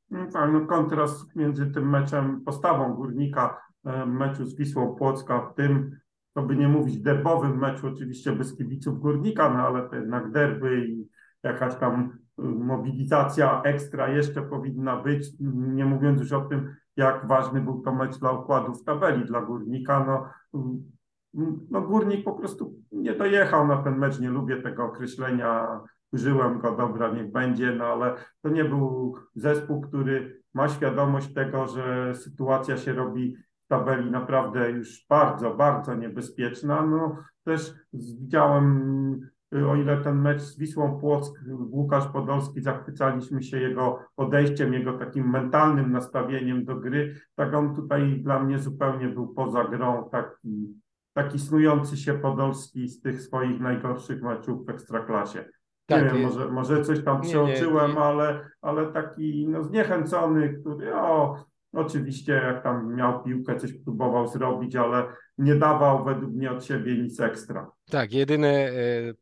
[0.10, 3.62] No tak, no kontrast między tym meczem, postawą Górnika,
[4.06, 6.01] meczu z Wisłą Płocka, tym
[6.34, 10.86] to by nie mówić derbowym meczu, oczywiście bez kibiców Górnika, no ale to jednak derby
[10.86, 11.07] i
[11.43, 17.61] jakaś tam y, mobilizacja ekstra jeszcze powinna być, nie mówiąc już o tym, jak ważny
[17.61, 20.05] był to mecz dla układu w tabeli dla Górnika.
[20.05, 20.25] No,
[20.59, 25.79] y, no Górnik po prostu nie dojechał na ten mecz, nie lubię tego określenia,
[26.13, 31.67] użyłem go, dobra, niech będzie, no ale to nie był zespół, który ma świadomość tego,
[31.67, 33.36] że sytuacja się robi
[33.72, 36.86] tabeli naprawdę już bardzo, bardzo niebezpieczna.
[36.86, 39.30] No też widziałem,
[39.69, 41.39] o ile ten mecz z Wisłą Płock,
[41.72, 48.19] Łukasz Podolski, zachwycaliśmy się jego podejściem, jego takim mentalnym nastawieniem do gry, tak on tutaj
[48.24, 50.74] dla mnie zupełnie był poza grą, taki,
[51.13, 55.45] taki snujący się Podolski z tych swoich najgorszych meczów w Ekstraklasie.
[55.86, 61.43] Tak, nie wiem, może, może coś tam przeoczyłem, ale, ale taki no, zniechęcony, który o,
[61.74, 65.05] Oczywiście jak tam miał piłkę, coś próbował zrobić, ale
[65.38, 67.72] nie dawał według mnie od siebie nic ekstra.
[67.89, 68.74] Tak, jedyne e,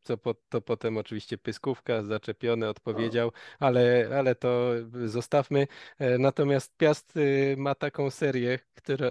[0.02, 4.72] co po, to potem oczywiście pyskówka, zaczepiony odpowiedział, ale, ale to
[5.06, 5.68] zostawmy.
[6.00, 8.60] E, natomiast Piast e, ma taką serię,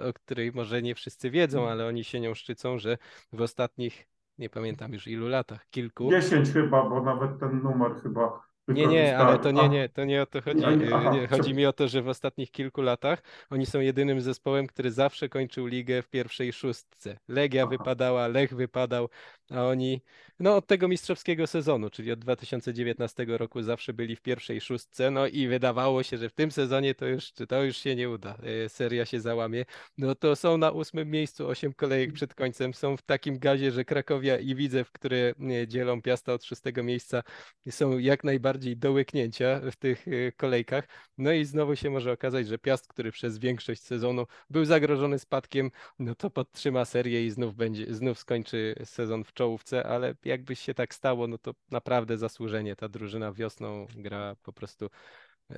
[0.09, 1.72] o której może nie wszyscy wiedzą, mm.
[1.72, 2.99] ale oni się nią szczycą, że
[3.32, 4.09] w ostatnich,
[4.39, 6.11] nie pamiętam już ilu latach, kilku.
[6.11, 10.23] Dziesięć chyba, bo nawet ten numer chyba Nie, nie, ale to nie, nie, to nie
[10.23, 10.64] o to chodzi.
[11.12, 14.91] nie, Chodzi mi o to, że w ostatnich kilku latach oni są jedynym zespołem, który
[14.91, 17.19] zawsze kończył ligę w pierwszej szóstce.
[17.29, 19.09] Legia wypadała, Lech wypadał,
[19.51, 20.03] a oni,
[20.40, 25.26] no od tego mistrzowskiego sezonu, czyli od 2019 roku zawsze byli w pierwszej szóstce, no
[25.26, 28.68] i wydawało się, że w tym sezonie to już, to już się nie uda, e,
[28.68, 29.64] seria się załamie.
[29.99, 33.84] No to są na ósmym miejscu, osiem kolejek przed końcem, są w takim gazie, że
[33.84, 37.22] Krakowia i Widzew, które nie, dzielą Piasta od szóstego miejsca,
[37.70, 40.88] są jak najbardziej do łyknięcia w tych y, kolejkach.
[41.18, 45.70] No i znowu się może okazać, że Piast, który przez większość sezonu był zagrożony spadkiem,
[45.99, 50.74] no to podtrzyma serię i znów będzie, znów skończy sezon w czołówce, ale jakby się
[50.74, 52.76] tak stało, no to naprawdę zasłużenie.
[52.76, 54.91] Ta drużyna wiosną gra po prostu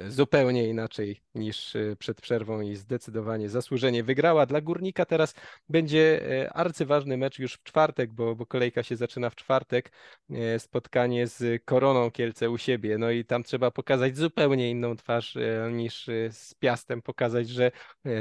[0.08, 4.46] zupełnie inaczej niż e, przed przerwą i zdecydowanie zasłużenie wygrała.
[4.46, 5.34] Dla Górnika teraz
[5.68, 9.92] będzie e, arcyważny mecz już w czwartek, bo, bo kolejka się zaczyna w czwartek.
[10.30, 12.98] e, Spotkanie z Koroną Kielce u siebie.
[12.98, 15.38] No i tam trzeba pokazać zupełnie inną twarz
[15.72, 17.70] niż z Piastem, pokazać, że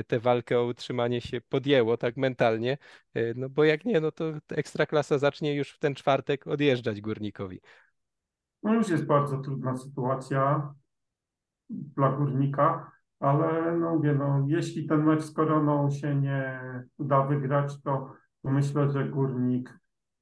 [0.08, 2.78] tę walkę o utrzymanie się podjęło tak mentalnie.
[3.36, 7.62] No bo jak nie, no to Ekstraklasa zacznie już w ten czwartek odjeżdżać Górnikowi.
[8.64, 10.74] No już jest bardzo trudna sytuacja
[11.70, 16.60] dla Górnika, ale no mówię, no, jeśli ten mecz z Koroną się nie
[16.98, 18.14] uda wygrać, to,
[18.44, 19.80] myślę, że Górnik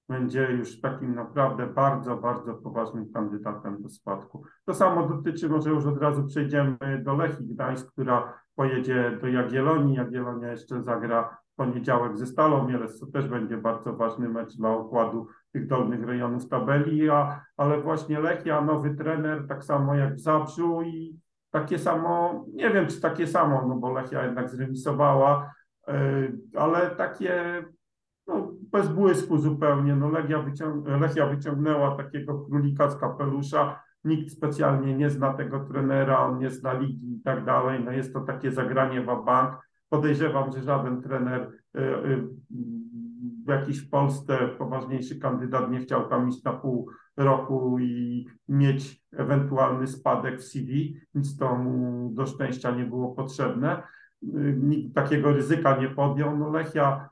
[0.09, 4.43] będzie już takim naprawdę bardzo, bardzo poważnym kandydatem do spadku.
[4.65, 9.95] To samo dotyczy, może już od razu przejdziemy do Lechii Gdańsk, która pojedzie do Jagiellonii.
[9.95, 15.27] Jagiellonia jeszcze zagra poniedziałek ze Stalą Mielec, to też będzie bardzo ważny mecz dla układu
[15.51, 20.81] tych dolnych rejonów tabeli, a, ale właśnie Lechia, nowy trener, tak samo jak w Zabrzu
[20.81, 21.19] i
[21.61, 25.53] takie samo, nie wiem czy takie samo, no bo Lechia jednak zremisowała,
[25.87, 27.63] yy, ale takie
[28.27, 29.95] no, bez błysku zupełnie.
[29.95, 33.79] No, Legia wyciąg Lechia wyciągnęła takiego królika z kapelusza.
[34.03, 37.83] Nikt specjalnie nie zna tego trenera, on nie zna ligi i tak dalej.
[37.83, 39.59] No, jest to takie zagranie w bank.
[39.89, 42.27] Podejrzewam, że żaden trener y, y,
[43.47, 49.87] jakiś w Polsce poważniejszy kandydat nie chciał tam iść na pół roku i mieć ewentualny
[49.87, 53.83] spadek w CV, nic to mu do szczęścia nie było potrzebne.
[54.61, 56.37] Nikt takiego ryzyka nie podjął.
[56.37, 57.09] No Lechia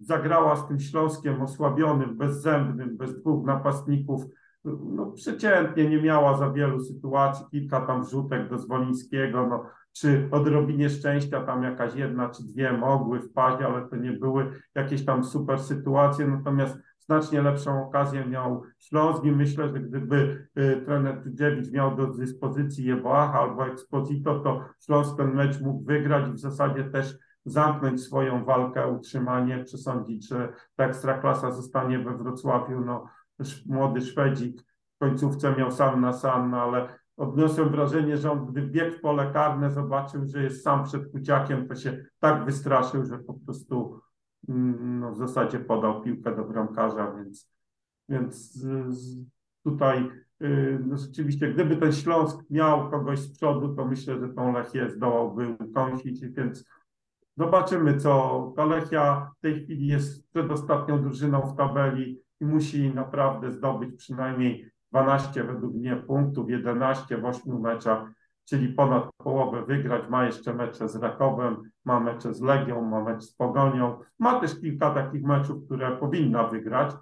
[0.00, 4.24] zagrała z tym Śląskiem osłabionym, bezzębnym, bez dwóch napastników.
[4.64, 10.90] No przeciętnie nie miała za wielu sytuacji, kilka tam wrzutek do Zwolińskiego, no, czy odrobinie
[10.90, 15.60] szczęścia tam jakaś jedna czy dwie mogły wpaść, ale to nie były jakieś tam super
[15.60, 21.96] sytuacje, natomiast znacznie lepszą okazję miał Śląsk i myślę, że gdyby y, trener Tudziewicz miał
[21.96, 27.18] do dyspozycji Jeboacha albo Exposito, to Śląsk ten mecz mógł wygrać i w zasadzie też
[27.44, 32.80] zamknąć swoją walkę utrzymanie, przesądzić, że ta ekstraklasa zostanie we Wrocławiu.
[32.80, 33.04] No,
[33.66, 34.62] młody Szwedzik
[34.96, 39.00] w końcówce miał sam na sam, no, ale odniosłem wrażenie, że on gdy biegł w
[39.00, 44.00] pole karne, zobaczył, że jest sam przed Kuciakiem, to się tak wystraszył, że po prostu
[44.48, 47.50] no, w zasadzie podał piłkę do bramkarza, więc,
[48.08, 48.64] więc
[49.64, 50.10] tutaj
[50.42, 54.90] y, no, rzeczywiście, gdyby ten Śląsk miał kogoś z przodu, to myślę, że tą Lechię
[54.90, 56.64] zdołałby ukąsić, więc
[57.38, 63.50] Zobaczymy, co ta Lechia w tej chwili jest przedostatnią drużyną w tabeli i musi naprawdę
[63.50, 68.08] zdobyć przynajmniej 12 według mnie punktów, 11 w 8 meczach,
[68.48, 70.02] czyli ponad połowę wygrać.
[70.08, 73.98] Ma jeszcze mecze z Rakowem, ma mecze z Legią, ma mecz z Pogonią.
[74.18, 76.94] Ma też kilka takich meczów, które powinna wygrać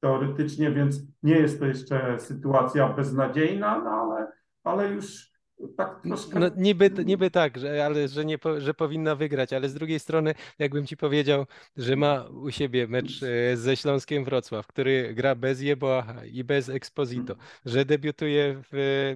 [0.00, 4.32] teoretycznie, więc nie jest to jeszcze sytuacja beznadziejna, no ale,
[4.64, 5.31] ale już
[5.76, 6.40] tak troszkę...
[6.40, 10.34] No niby, niby tak, że, ale że, nie, że powinna wygrać, ale z drugiej strony,
[10.58, 11.46] jakbym ci powiedział,
[11.76, 16.68] że ma u siebie mecz e, ze Śląskiem Wrocław, który gra bez Jeboacha i bez
[16.68, 18.74] Exposito, że debiutuje w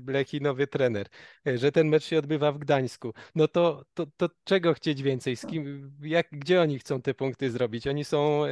[0.08, 1.06] e, Lechii nowy trener,
[1.46, 5.36] e, że ten mecz się odbywa w Gdańsku, no to, to, to czego chcieć więcej?
[5.36, 7.86] Z kim, jak, gdzie oni chcą te punkty zrobić?
[7.86, 8.42] Oni są,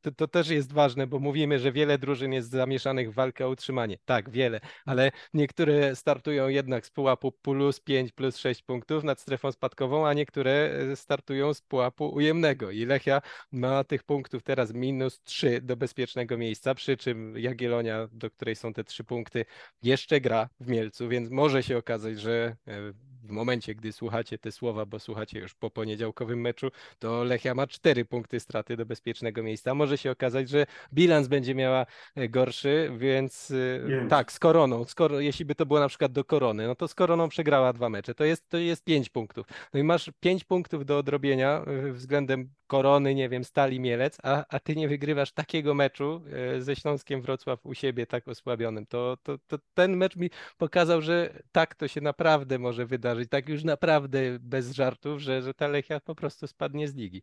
[0.00, 3.50] to, to też jest ważne, bo mówimy, że wiele drużyn jest zamieszanych w walkę o
[3.50, 3.98] utrzymanie.
[4.04, 9.52] Tak, wiele, ale niektóre startują jednak z pułapu plus 5, plus 6 punktów nad strefą
[9.52, 12.70] spadkową, a niektóre e, startują z pułapu ujemnego.
[12.70, 18.30] I Lechia ma tych punktów teraz minus 3 do bezpiecznego miejsca, przy czym Jagiellonia, do
[18.30, 19.44] której są te 3 punkty,
[19.82, 22.92] jeszcze gra w Mielcu, więc może się okazać, że e,
[23.26, 27.66] w momencie, gdy słuchacie te słowa, bo słuchacie już po poniedziałkowym meczu, to Lechia ma
[27.66, 29.74] 4 punkty straty do bezpiecznego miejsca.
[29.74, 33.50] Może się okazać, że bilans będzie miała e, gorszy, więc
[33.84, 34.10] e, Pięć.
[34.10, 36.94] tak, z Koroną, skoro, jeśli by to było na przykład do Korony, no to z
[36.94, 39.46] Koroną przegrała dwa mecze, to jest, to jest 5 punktów.
[39.74, 44.44] No i masz 5 punktów do odrobienia e, względem Korony, nie wiem, Stali Mielec, a,
[44.48, 46.22] a ty nie wygrywasz takiego meczu
[46.56, 48.86] e, ze Śląskiem Wrocław u siebie tak osłabionym.
[48.86, 53.48] To, to, to ten mecz mi pokazał, że tak to się naprawdę może wydarzyć, tak
[53.48, 57.22] już naprawdę bez żartów, że, że ta Lechia po prostu spadnie z ligi.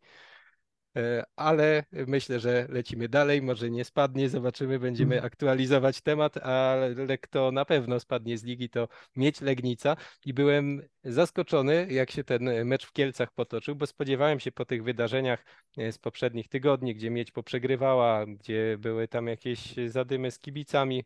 [0.96, 3.42] E, ale myślę, że lecimy dalej.
[3.42, 5.26] Może nie spadnie, zobaczymy, będziemy Mhm.
[5.26, 9.96] aktualizować temat, ale kto na pewno spadnie z ligi, to mieć Legnica.
[10.26, 14.84] I byłem zaskoczony, jak się ten mecz w Kielcach potoczył, bo spodziewałem się po tych
[14.84, 15.46] wydarzeniach
[15.78, 21.06] e, z poprzednich tygodni, gdzie Miedź poprzegrywała, gdzie były tam jakieś zadymy z kibicami.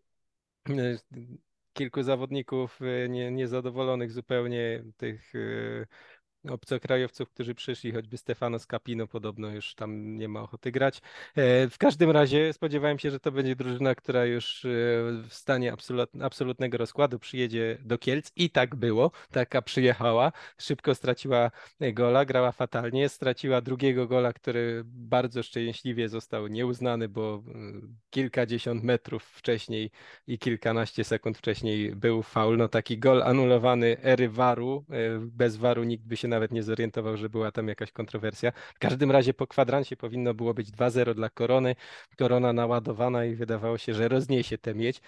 [0.70, 0.98] e,
[1.74, 2.80] Kilku zawodników
[3.10, 5.34] nie, niezadowolonych zupełnie tych
[6.50, 11.02] obcokrajowców, którzy przyszli, choćby Stefano Scapino podobno już tam nie ma ochoty grać.
[11.36, 14.70] E, W każdym razie spodziewałem się, że to będzie drużyna, która już e,
[15.28, 18.32] w stanie absolut, absolutnego rozkładu przyjedzie do Kielc.
[18.36, 21.52] I tak było, taka przyjechała, szybko straciła
[21.94, 27.44] gola, grała fatalnie, straciła drugiego gola, który bardzo szczęśliwie został nieuznany, bo
[28.10, 29.92] kilkadziesiąt metrów wcześniej
[30.28, 35.84] i kilkanaście sekund wcześniej był faul, no taki gol anulowany ery waru, e, bez waru
[35.84, 38.52] nikt by się nawet nie zorientował, że była tam jakaś kontrowersja.
[38.52, 41.76] W każdym razie po kwadransie powinno było być 2-0 dla Korony.
[42.18, 45.02] Korona naładowana i wydawało się, że rozniesie tę miedź.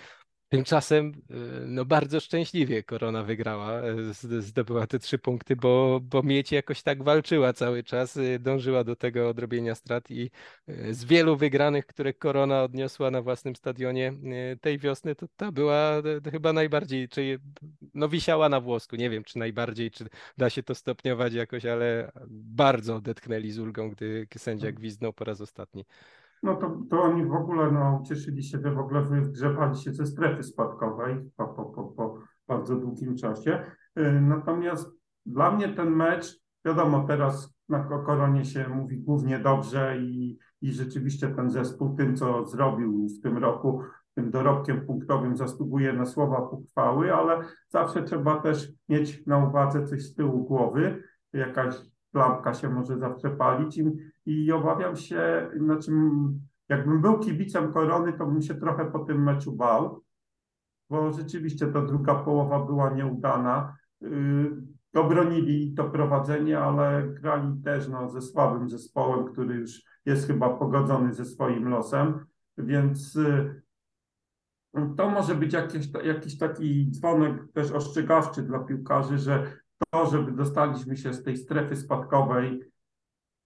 [0.49, 1.35] Tymczasem y,
[1.65, 7.03] no bardzo szczęśliwie Korona wygrała, y, zdobyła te trzy punkty, bo, bo Miedź jakoś tak
[7.03, 10.31] walczyła cały czas, y, dążyła do tego odrobienia strat i
[10.91, 14.13] z wielu wygranych, które Korona odniosła na własnym stadionie
[14.61, 17.39] tej wiosny, to ta była chyba najbardziej, czy
[17.93, 20.05] no wisiała na włosku, nie wiem czy najbardziej, czy
[20.37, 25.41] da się to stopniować jakoś, ale bardzo odetchnęli z ulgą, gdy sędzia gwizdnął po raz
[25.41, 25.85] ostatni.
[26.43, 30.05] No to, to oni w ogóle no, cieszyli się, że w ogóle wygrzewali się ze
[30.05, 32.17] strefy spadkowej po, po, po, po
[32.47, 33.63] bardzo długim czasie.
[33.99, 34.91] Y, Natomiast
[35.25, 40.71] dla mnie ten mecz, wiadomo, teraz na Ko- Koronie się mówi głównie dobrze i, i
[40.71, 43.81] rzeczywiście ten zespół tym, co zrobił w tym roku,
[44.15, 50.01] tym dorobkiem punktowym zasługuje na słowa pochwały, ale zawsze trzeba też mieć na uwadze coś
[50.01, 51.75] z tyłu głowy, jakaś
[52.13, 53.91] lampka się może zawsze palić i,
[54.25, 55.91] i obawiam się, znaczy
[56.69, 60.03] jakbym był kibicem Korony, to bym się trochę po tym meczu bał,
[60.89, 63.77] bo rzeczywiście ta druga połowa była nieudana.
[64.01, 70.49] Yy, Obronili to prowadzenie, ale grali też no, ze słabym zespołem, który już jest chyba
[70.49, 72.25] pogodzony ze swoim losem,
[72.57, 73.61] więc yy,
[74.97, 75.53] to może być
[76.03, 79.58] jakiś taki dzwonek też ostrzegawczy dla piłkarzy, że
[79.91, 82.71] to, żeby dostaliśmy się z tej strefy spadkowej,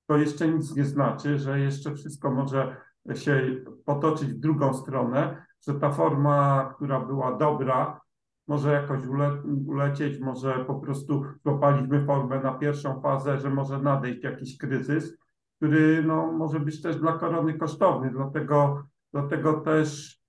[0.08, 2.78] to jeszcze nic nie znaczy, że jeszcze wszystko może
[3.16, 3.56] się
[3.86, 8.02] potoczyć w drugą stronę, że ta forma, która była dobra,
[8.48, 14.24] może jakoś ule, ulecieć, może po prostu złapaliśmy formę na pierwszą fazę, że może nadejść
[14.24, 15.18] jakiś kryzys,
[15.58, 18.12] który no, może być też dla korony kosztowny.
[18.12, 20.20] Dlatego, dlatego też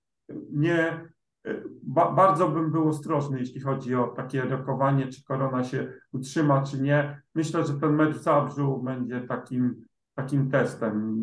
[0.51, 1.09] nie
[1.83, 6.81] ba, bardzo bym był ostrożny, jeśli chodzi o takie rokowanie, czy korona się utrzyma, czy
[6.81, 7.21] nie.
[7.35, 9.85] Myślę, że ten mecz w Zabrzu będzie takim,
[10.15, 11.15] takim testem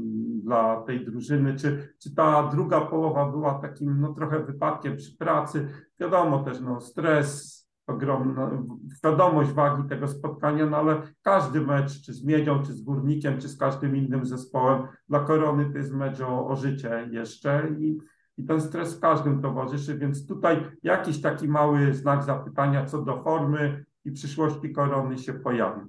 [0.45, 1.57] dla tej drużyny.
[1.57, 5.69] Czy, czy ta druga połowa była takim no, trochę wypadkiem przy pracy?
[6.01, 8.51] Wiadomo też, no, stres, ogromna
[8.97, 13.49] świadomość wagi tego spotkania, no ale każdy mecz, czy z Miedzią, czy z Górnikiem, czy
[13.49, 17.99] z każdym innym zespołem, dla Korony to jest mecz o, o życie jeszcze i,
[18.39, 23.85] i ten stres każdym towarzyszy, więc tutaj jakiś taki mały znak zapytania co do formy
[24.05, 25.89] i przyszłości Korony się pojawił.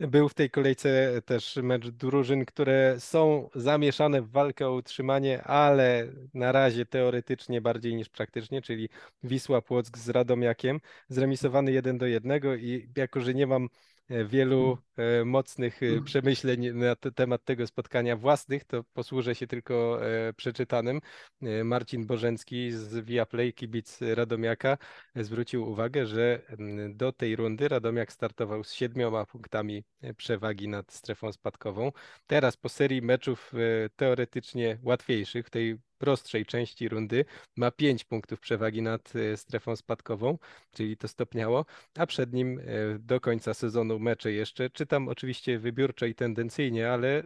[0.00, 6.08] Był w tej kolejce też mecz drużyn, które są zamieszane w walkę o utrzymanie, ale
[6.34, 8.88] na razie teoretycznie bardziej niż praktycznie, czyli
[9.22, 13.68] Wisła Płock z Radomiakiem, zremisowany 1 do 1 i jako, że nie mam
[14.10, 20.06] wielu e, mocnych e, przemyśleń na te- temat tego spotkania własnych, to posłużę się tylko
[20.06, 21.00] e, przeczytanym.
[21.42, 24.78] E, Marcin Bożencki z Viaplay, kibic Radomiaka,
[25.14, 30.68] e, zwrócił uwagę, że mm, do tej rundy Radomiak startował z siedmioma punktami e, przewagi
[30.68, 31.92] nad strefą spadkową.
[32.26, 37.24] Teraz po serii meczów e, teoretycznie łatwiejszych, w tej prostszej części rundy,
[37.56, 40.38] ma pięć punktów przewagi nad e, strefą spadkową,
[40.72, 41.64] czyli to stopniało,
[41.98, 42.62] a przed nim e,
[42.98, 44.70] do końca sezonu mecze jeszcze.
[44.70, 47.24] Czytam oczywiście wybiórczo i tendencyjnie, ale e,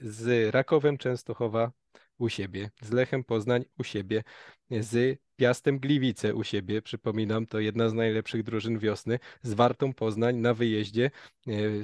[0.00, 1.72] z Rakowem Częstochowa
[2.18, 4.22] u siebie, z Lechem Poznań u siebie,
[4.70, 10.36] z Piastem Gliwice u siebie, przypominam, to jedna z najlepszych drużyn wiosny, z Wartą Poznań
[10.36, 11.10] na wyjeździe,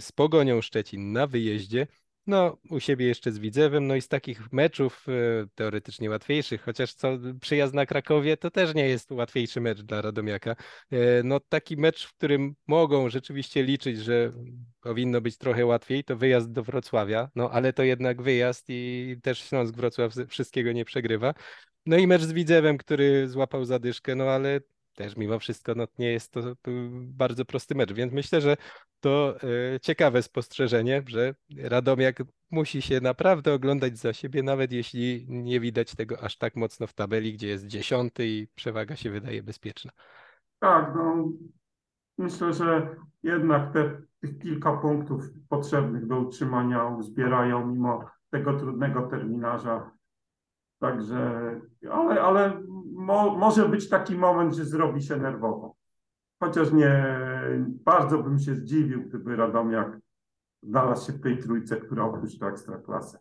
[0.00, 1.86] z Pogonią Szczecin na wyjeździe
[2.26, 6.94] No, u siebie jeszcze z Widzewem, no i z takich meczów e, teoretycznie łatwiejszych, chociaż
[6.94, 7.08] co
[7.40, 10.56] przyjazd na Krakowie to też nie jest łatwiejszy mecz dla Radomiaka.
[10.90, 14.32] E, No taki mecz, w którym mogą rzeczywiście liczyć, że
[14.80, 19.38] powinno być trochę łatwiej, to wyjazd do Wrocławia, no ale to jednak wyjazd i też
[19.38, 21.34] Śląsk Wrocław wszystkiego nie przegrywa.
[21.86, 24.60] No i mecz z Widzewem, który złapał zadyszkę, no ale
[24.94, 26.40] też mimo wszystko no, nie jest to,
[27.00, 28.56] bardzo prosty mecz, więc myślę, że
[29.00, 29.36] to
[29.74, 35.94] e, ciekawe spostrzeżenie, że Radomiak musi się naprawdę oglądać za siebie, nawet jeśli nie widać
[35.94, 39.90] tego aż tak mocno w tabeli, gdzie jest dziesiąty i przewaga się wydaje bezpieczna.
[40.58, 41.28] Tak, no
[42.18, 49.90] myślę, że jednak te, tych kilka punktów potrzebnych do utrzymania uzbierają mimo tego trudnego terminarza.
[50.78, 52.62] Także, ale, ale
[52.94, 55.74] mo, może być taki moment, że zrobi się nerwowo.
[56.42, 57.04] Chociaż nie,
[57.84, 59.98] bardzo bym się zdziwił, gdyby Radomiak
[60.62, 63.18] znalazł się w tej trójce, która opuszcza ekstraklasę.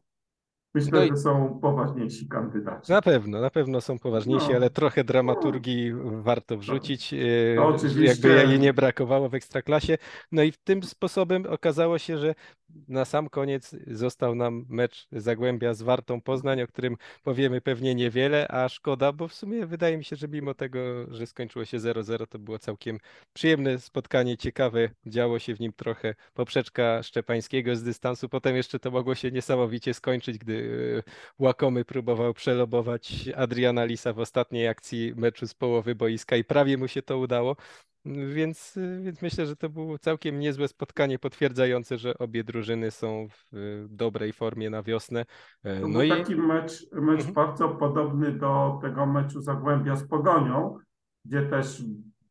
[0.75, 2.91] Myślę, No i- że są poważniejsi kandydaci.
[2.91, 4.55] Na pewno, na pewno są poważniejsi, No.
[4.55, 7.17] ale trochę dramaturgii warto wrzucić, e,
[7.55, 8.27] To oczywiście.
[8.29, 9.97] jakby jej nie brakowało w Ekstraklasie.
[10.31, 12.35] No i w tym sposobem okazało się, że
[12.87, 18.47] na sam koniec został nam mecz Zagłębia z Wartą Poznań, o którym powiemy pewnie niewiele,
[18.47, 20.79] a szkoda, bo w sumie wydaje mi się, że mimo tego,
[21.13, 22.99] że skończyło się 0-0, to było całkiem
[23.33, 28.91] przyjemne spotkanie, ciekawe, działo się w nim trochę poprzeczka Szczepańskiego z dystansu, potem jeszcze to
[28.91, 35.47] mogło się niesamowicie skończyć, gdy e, Łakomy próbował przelobować Adriana Lisa w ostatniej akcji meczu
[35.47, 37.55] z połowy boiska i prawie mu się to udało.
[38.05, 43.53] Więc, więc myślę, że to było całkiem niezłe spotkanie potwierdzające, że obie drużyny są w
[43.53, 43.57] e,
[43.89, 45.25] dobrej formie na wiosnę.
[45.63, 47.33] E, No był i taki mecz, mecz Mhm.
[47.33, 50.77] bardzo podobny do tego meczu Zagłębia z Pogonią,
[51.25, 51.83] gdzie też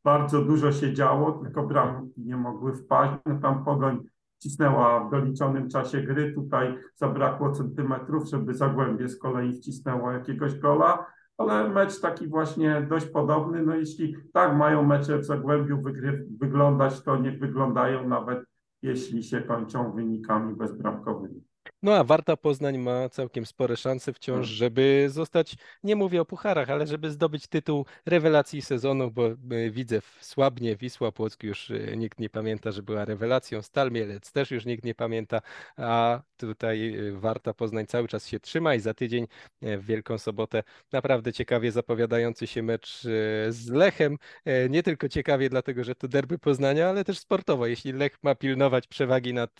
[0.04, 3.12] bardzo dużo się działo, tylko bramki nie mogły wpaść.
[3.26, 3.98] No tam Pogoń
[4.38, 11.06] wcisnęła w doliczonym czasie gry, tutaj zabrakło centymetrów, żeby Zagłębie z kolei wcisnęło jakiegoś gola,
[11.38, 13.62] ale mecz taki właśnie dość podobny.
[13.62, 18.44] No jeśli tak mają mecze w Zagłębiu wygry, wyglądać, to niech wyglądają nawet
[18.82, 21.51] jeśli się kończą wynikami bezbramkowymi.
[21.82, 24.44] No a Warta Poznań ma całkiem spore szanse wciąż, Mm.
[24.56, 30.00] żeby zostać, nie mówię o pucharach, ale żeby zdobyć tytuł rewelacji sezonu, bo y, widzę
[30.20, 34.64] Słabnie, Wisła Płock już y, nikt nie pamięta, że była rewelacją, Stal Mielec też już
[34.66, 35.40] nikt nie pamięta,
[35.76, 39.26] a tutaj y, Warta Poznań cały czas się trzyma i za tydzień
[39.62, 40.62] w Wielką Sobotę
[40.92, 43.00] naprawdę ciekawie zapowiadający się mecz
[43.48, 44.16] z Lechem.
[44.44, 47.66] E, Nie tylko ciekawie dlatego, że to derby Poznania, ale też sportowo.
[47.66, 49.50] Jeśli Lech ma pilnować przewagi nad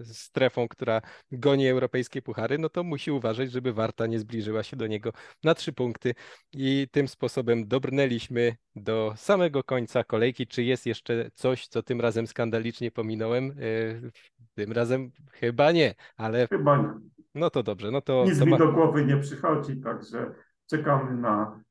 [0.00, 1.02] e, strefą, która
[1.32, 5.12] goni europejskie puchary, no to musi uważać, żeby Warta nie zbliżyła się do niego
[5.44, 6.14] na trzy punkty
[6.52, 10.46] i tym sposobem dobrnęliśmy do samego końca kolejki.
[10.46, 13.50] Czy jest jeszcze coś, co tym razem skandalicznie pominąłem?
[13.50, 14.10] E,
[14.54, 16.88] Tym razem chyba nie, ale Chyba nie.
[17.34, 18.58] no to dobrze, no to, Nic to mi ma...
[18.58, 20.34] do głowy nie przychodzi, także
[20.70, 21.62] czekamy na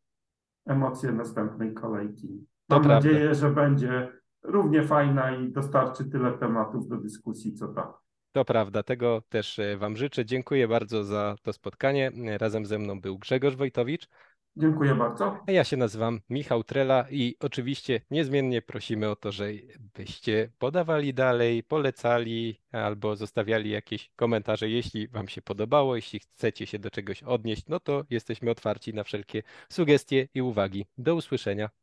[0.67, 2.27] emocje następnej kolejki.
[2.67, 3.09] To Mam prawda.
[3.09, 4.11] nadzieję, że będzie
[4.43, 7.93] równie fajna i dostarczy tyle tematów do dyskusji, co ta.
[8.31, 10.25] To prawda, tego też e, Wam życzę.
[10.25, 12.11] Dziękuję bardzo za to spotkanie.
[12.37, 14.07] Razem ze mną był Grzegorz Wojtowicz,
[14.55, 15.37] Dziękuję bardzo.
[15.47, 21.63] a ja się nazywam Michał Trela i oczywiście niezmiennie prosimy o to, żebyście podawali dalej,
[21.63, 27.63] polecali albo zostawiali jakieś komentarze, jeśli Wam się podobało, jeśli chcecie się do czegoś odnieść,
[27.67, 30.85] no to jesteśmy otwarci na wszelkie sugestie i uwagi.
[30.97, 31.69] Do usłyszenia.